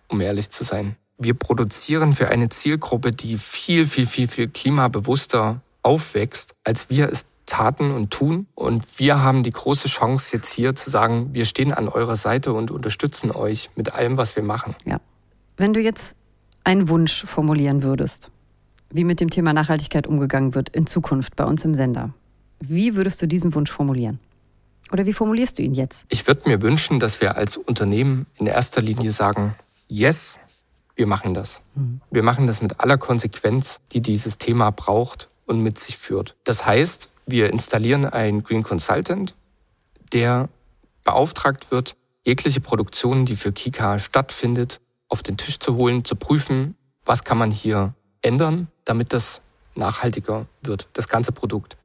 um 0.10 0.22
ehrlich 0.22 0.50
zu 0.50 0.64
sein. 0.64 0.98
Wir 1.18 1.34
produzieren 1.34 2.14
für 2.14 2.28
eine 2.30 2.50
Zielgruppe, 2.50 3.12
die 3.12 3.38
viel, 3.38 3.86
viel, 3.86 4.06
viel, 4.06 4.28
viel 4.28 4.50
klimabewusster 4.50 5.62
aufwächst, 5.82 6.56
als 6.64 6.90
wir 6.90 7.10
es 7.10 7.26
taten 7.46 7.92
und 7.92 8.12
tun. 8.12 8.48
Und 8.54 9.00
wir 9.00 9.24
haben 9.24 9.44
die 9.44 9.52
große 9.52 9.88
Chance 9.88 10.36
jetzt 10.36 10.52
hier 10.52 10.76
zu 10.76 10.90
sagen, 10.90 11.34
wir 11.34 11.46
stehen 11.46 11.72
an 11.72 11.88
eurer 11.88 12.16
Seite 12.16 12.54
und 12.54 12.72
unterstützen 12.72 13.32
euch 13.32 13.70
mit 13.76 13.94
allem, 13.94 14.18
was 14.18 14.36
wir 14.36 14.44
machen. 14.44 14.76
Ja. 14.86 15.00
Wenn 15.58 15.74
du 15.74 15.80
jetzt 15.80 16.18
einen 16.64 16.90
Wunsch 16.90 17.24
formulieren 17.26 17.84
würdest, 17.84 18.32
wie 18.90 19.04
mit 19.04 19.20
dem 19.22 19.30
Thema 19.30 19.54
Nachhaltigkeit 19.54 20.08
umgegangen 20.08 20.56
wird 20.56 20.70
in 20.70 20.86
Zukunft 20.86 21.36
bei 21.36 21.46
uns 21.46 21.64
im 21.64 21.74
Sender, 21.74 22.14
wie 22.60 22.96
würdest 22.96 23.22
du 23.22 23.28
diesen 23.28 23.54
Wunsch 23.54 23.72
formulieren? 23.72 24.20
Oder 24.92 25.06
wie 25.06 25.14
formulierst 25.14 25.58
du 25.58 25.64
ihn 25.64 25.74
jetzt? 25.74 26.06
Ich 26.10 26.28
würde 26.28 26.48
mir 26.48 26.62
wünschen, 26.62 27.00
dass 27.00 27.22
wir 27.22 27.38
als 27.38 27.58
Unternehmen 27.58 28.28
in 28.38 28.46
erster 28.46 28.82
Linie 28.82 29.12
sagen, 29.12 29.56
yes, 29.88 30.40
wir 30.96 31.08
machen 31.08 31.34
das. 31.34 31.62
Mhm. 31.74 32.02
Wir 32.12 32.24
machen 32.24 32.48
das 32.48 32.62
mit 32.62 32.80
aller 32.80 32.98
Konsequenz, 32.98 33.82
die 33.92 34.02
dieses 34.02 34.38
Thema 34.38 34.72
braucht 34.72 35.30
und 35.46 35.62
mit 35.62 35.78
sich 35.78 35.98
führt. 35.98 36.36
Das 36.44 36.66
heißt, 36.66 37.10
wir 37.26 37.50
installieren 37.50 38.06
einen 38.06 38.44
Green 38.44 38.64
Consultant, 38.64 39.36
der 40.14 40.50
beauftragt 41.04 41.72
wird, 41.72 41.96
jegliche 42.26 42.62
Produktion, 42.62 43.26
die 43.26 43.36
für 43.36 43.52
Kika 43.52 44.00
stattfindet, 44.00 44.82
auf 45.08 45.24
den 45.24 45.38
Tisch 45.38 45.60
zu 45.60 45.76
holen, 45.76 46.04
zu 46.04 46.16
prüfen, 46.16 46.76
was 47.04 47.24
kann 47.24 47.38
man 47.38 47.52
hier 47.52 47.94
ändern, 48.22 48.68
damit 48.86 49.14
das 49.14 49.42
nachhaltiger 49.76 50.48
wird, 50.64 50.88
das 50.94 51.08
ganze 51.08 51.32
Produkt. 51.32 51.78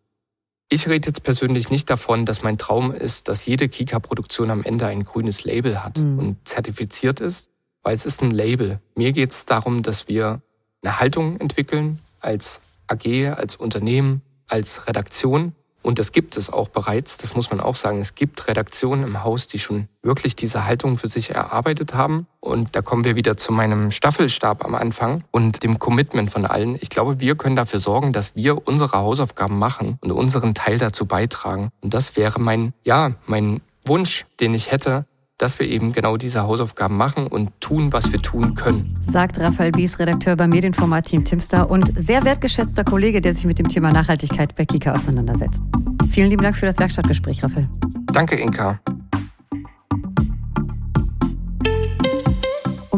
Ich 0.72 0.88
rede 0.88 1.08
jetzt 1.08 1.24
persönlich 1.24 1.68
nicht 1.68 1.90
davon, 1.90 2.24
dass 2.24 2.44
mein 2.44 2.56
Traum 2.56 2.92
ist, 2.92 3.26
dass 3.26 3.44
jede 3.44 3.68
Kika-Produktion 3.68 4.50
am 4.50 4.62
Ende 4.62 4.86
ein 4.86 5.02
grünes 5.02 5.42
Label 5.42 5.82
hat 5.82 5.98
mhm. 5.98 6.18
und 6.18 6.48
zertifiziert 6.48 7.18
ist, 7.18 7.50
weil 7.82 7.94
es 7.94 8.06
ist 8.06 8.22
ein 8.22 8.30
Label. 8.30 8.80
Mir 8.94 9.10
geht 9.10 9.32
es 9.32 9.46
darum, 9.46 9.82
dass 9.82 10.06
wir 10.06 10.40
eine 10.82 11.00
Haltung 11.00 11.40
entwickeln 11.40 11.98
als 12.20 12.60
AG, 12.86 13.34
als 13.36 13.56
Unternehmen, 13.56 14.22
als 14.46 14.86
Redaktion, 14.86 15.56
und 15.82 15.98
das 15.98 16.12
gibt 16.12 16.36
es 16.36 16.52
auch 16.52 16.68
bereits, 16.68 17.16
das 17.16 17.34
muss 17.34 17.50
man 17.50 17.60
auch 17.60 17.74
sagen. 17.74 17.98
Es 18.00 18.14
gibt 18.14 18.46
Redaktionen 18.48 19.04
im 19.04 19.24
Haus, 19.24 19.46
die 19.46 19.58
schon 19.58 19.88
wirklich 20.02 20.36
diese 20.36 20.66
Haltung 20.66 20.98
für 20.98 21.08
sich 21.08 21.30
erarbeitet 21.30 21.94
haben. 21.94 22.26
Und 22.40 22.76
da 22.76 22.82
kommen 22.82 23.04
wir 23.04 23.16
wieder 23.16 23.36
zu 23.36 23.52
meinem 23.52 23.90
Staffelstab 23.90 24.64
am 24.64 24.74
Anfang 24.74 25.24
und 25.30 25.62
dem 25.62 25.78
Commitment 25.78 26.30
von 26.30 26.44
allen. 26.44 26.76
Ich 26.80 26.90
glaube, 26.90 27.20
wir 27.20 27.34
können 27.34 27.56
dafür 27.56 27.80
sorgen, 27.80 28.12
dass 28.12 28.36
wir 28.36 28.66
unsere 28.66 28.98
Hausaufgaben 28.98 29.58
machen 29.58 29.98
und 30.02 30.12
unseren 30.12 30.54
Teil 30.54 30.78
dazu 30.78 31.06
beitragen. 31.06 31.70
Und 31.80 31.94
das 31.94 32.16
wäre 32.16 32.40
mein, 32.40 32.74
ja, 32.82 33.12
mein 33.26 33.62
Wunsch, 33.86 34.26
den 34.40 34.52
ich 34.52 34.70
hätte, 34.70 35.06
dass 35.40 35.58
wir 35.58 35.66
eben 35.66 35.92
genau 35.92 36.16
diese 36.16 36.42
Hausaufgaben 36.42 36.96
machen 36.96 37.26
und 37.26 37.50
tun, 37.60 37.92
was 37.92 38.12
wir 38.12 38.20
tun 38.20 38.54
können. 38.54 38.92
Sagt 39.10 39.40
Raphael 39.40 39.72
Bies, 39.72 39.98
Redakteur 39.98 40.36
beim 40.36 40.50
Medienformat 40.50 41.06
Team 41.06 41.24
Timster 41.24 41.70
und 41.70 41.92
sehr 41.96 42.24
wertgeschätzter 42.24 42.84
Kollege, 42.84 43.20
der 43.20 43.34
sich 43.34 43.44
mit 43.44 43.58
dem 43.58 43.68
Thema 43.68 43.90
Nachhaltigkeit 43.90 44.54
bei 44.54 44.66
Kika 44.66 44.92
auseinandersetzt. 44.92 45.62
Vielen 46.10 46.30
lieben 46.30 46.42
Dank 46.42 46.56
für 46.56 46.66
das 46.66 46.78
Werkstattgespräch, 46.78 47.42
Raphael. 47.42 47.68
Danke, 48.12 48.36
Inka. 48.36 48.80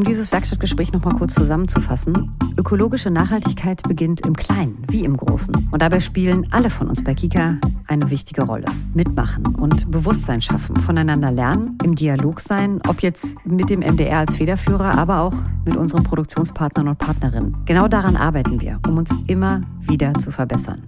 Um 0.03 0.07
dieses 0.07 0.33
Werkstattgespräch 0.33 0.93
noch 0.93 1.05
mal 1.05 1.15
kurz 1.15 1.33
zusammenzufassen. 1.33 2.37
Ökologische 2.59 3.09
Nachhaltigkeit 3.09 3.85
beginnt 3.85 4.27
im 4.27 4.35
Kleinen 4.35 4.85
wie 4.91 5.05
im 5.05 5.17
Großen. 5.17 5.69
Und 5.71 5.81
dabei 5.81 6.01
spielen 6.01 6.49
alle 6.51 6.71
von 6.71 6.89
uns 6.89 7.05
bei 7.05 7.15
Kika 7.15 7.59
eine 7.87 8.11
wichtige 8.11 8.43
Rolle. 8.43 8.65
Mitmachen 8.95 9.47
und 9.55 9.89
Bewusstsein 9.93 10.43
schaffen, 10.43 10.75
voneinander 10.81 11.31
lernen, 11.31 11.79
im 11.85 11.95
Dialog 11.95 12.41
sein, 12.41 12.81
ob 12.89 13.01
jetzt 13.01 13.37
mit 13.47 13.71
dem 13.71 13.79
MDR 13.79 14.19
als 14.19 14.35
Federführer, 14.35 14.99
aber 14.99 15.21
auch 15.21 15.35
mit 15.65 15.77
unseren 15.77 16.03
Produktionspartnern 16.03 16.89
und 16.89 16.99
Partnerinnen. 16.99 17.59
Genau 17.65 17.87
daran 17.87 18.17
arbeiten 18.17 18.61
wir, 18.61 18.81
um 18.89 18.99
uns 18.99 19.17
immer 19.29 19.61
wieder 19.87 20.15
zu 20.15 20.33
verbessern. 20.33 20.83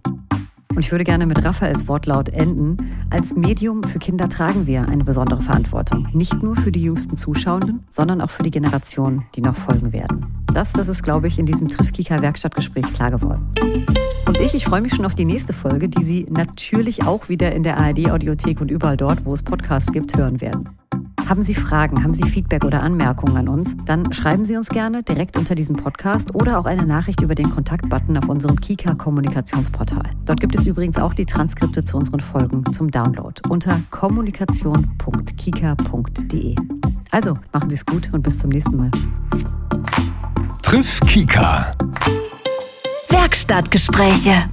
Und 0.75 0.81
ich 0.81 0.91
würde 0.91 1.05
gerne 1.05 1.25
mit 1.25 1.45
Raphaels 1.45 1.87
Wortlaut 1.87 2.31
enden. 2.31 2.77
Als 3.11 3.37
Medium 3.37 3.85
für 3.85 4.01
Kinder 4.01 4.29
tragen 4.29 4.67
wir 4.67 4.89
eine 4.89 5.05
besondere 5.05 5.41
Verantwortung. 5.41 6.09
Nicht 6.13 6.43
nur 6.43 6.57
für 6.57 6.73
die 6.73 6.83
jüngsten 6.83 7.17
Zuschauenden, 7.17 7.85
sondern 7.91 8.21
auch 8.21 8.31
für 8.31 8.43
die 8.43 8.51
Generationen, 8.51 9.25
die 9.37 9.41
noch 9.41 9.55
folgen 9.55 9.93
werden. 9.93 10.27
Das, 10.53 10.73
das 10.73 10.89
ist, 10.89 11.03
glaube 11.03 11.29
ich, 11.29 11.39
in 11.39 11.47
diesem 11.47 11.69
Triffkika 11.69 12.21
Werkstattgespräch 12.21 12.93
klar 12.93 13.13
geworden. 13.13 13.55
Und 14.27 14.41
ich, 14.41 14.55
ich 14.55 14.65
freue 14.65 14.81
mich 14.81 14.95
schon 14.95 15.05
auf 15.05 15.15
die 15.15 15.25
nächste 15.25 15.53
Folge, 15.53 15.89
die 15.89 16.03
Sie 16.03 16.27
natürlich 16.29 17.05
auch 17.05 17.29
wieder 17.29 17.53
in 17.53 17.63
der 17.63 17.79
ARD 17.79 18.11
Audiothek 18.11 18.61
und 18.61 18.71
überall 18.71 18.97
dort, 18.97 19.25
wo 19.25 19.33
es 19.33 19.43
Podcasts 19.43 19.93
gibt, 19.93 20.17
hören 20.17 20.41
werden. 20.41 20.71
Haben 21.29 21.41
Sie 21.41 21.55
Fragen, 21.55 22.03
haben 22.05 22.13
Sie 22.13 22.25
Feedback 22.25 22.65
oder 22.65 22.83
Anmerkungen 22.83 23.37
an 23.37 23.49
uns? 23.49 23.77
Dann 23.87 24.13
schreiben 24.13 24.45
Sie 24.45 24.57
uns 24.57 24.69
gerne 24.69 25.03
direkt 25.03 25.39
unter 25.39 25.55
diesem 25.55 25.77
Podcast 25.77 26.35
oder 26.35 26.59
auch 26.59 26.67
eine 26.67 26.85
Nachricht 26.85 27.23
über 27.23 27.35
den 27.35 27.49
Kontaktbutton 27.51 28.19
auf 28.19 28.29
unserem 28.29 28.61
Kika 28.61 28.95
Kommunikationsportal. 28.95 30.11
Dort 30.27 30.41
gibt 30.41 30.55
es 30.55 30.67
übrigens 30.67 30.99
auch 30.99 31.15
die 31.15 31.25
Transkripte 31.25 31.83
zu 31.85 31.97
unseren 31.97 32.21
Folgen 32.21 32.71
zum 32.73 32.91
Download 32.91 33.41
unter 33.49 33.81
kommunikation.kika.de. 33.91 36.55
Also 37.11 37.39
machen 37.53 37.71
Sie 37.71 37.77
es 37.77 37.87
gut 37.87 38.13
und 38.13 38.23
bis 38.23 38.37
zum 38.39 38.51
nächsten 38.51 38.77
Mal. 38.77 38.91
Triff 40.63 41.01
Kika. 41.07 41.73
Werkstattgespräche. 43.09 44.45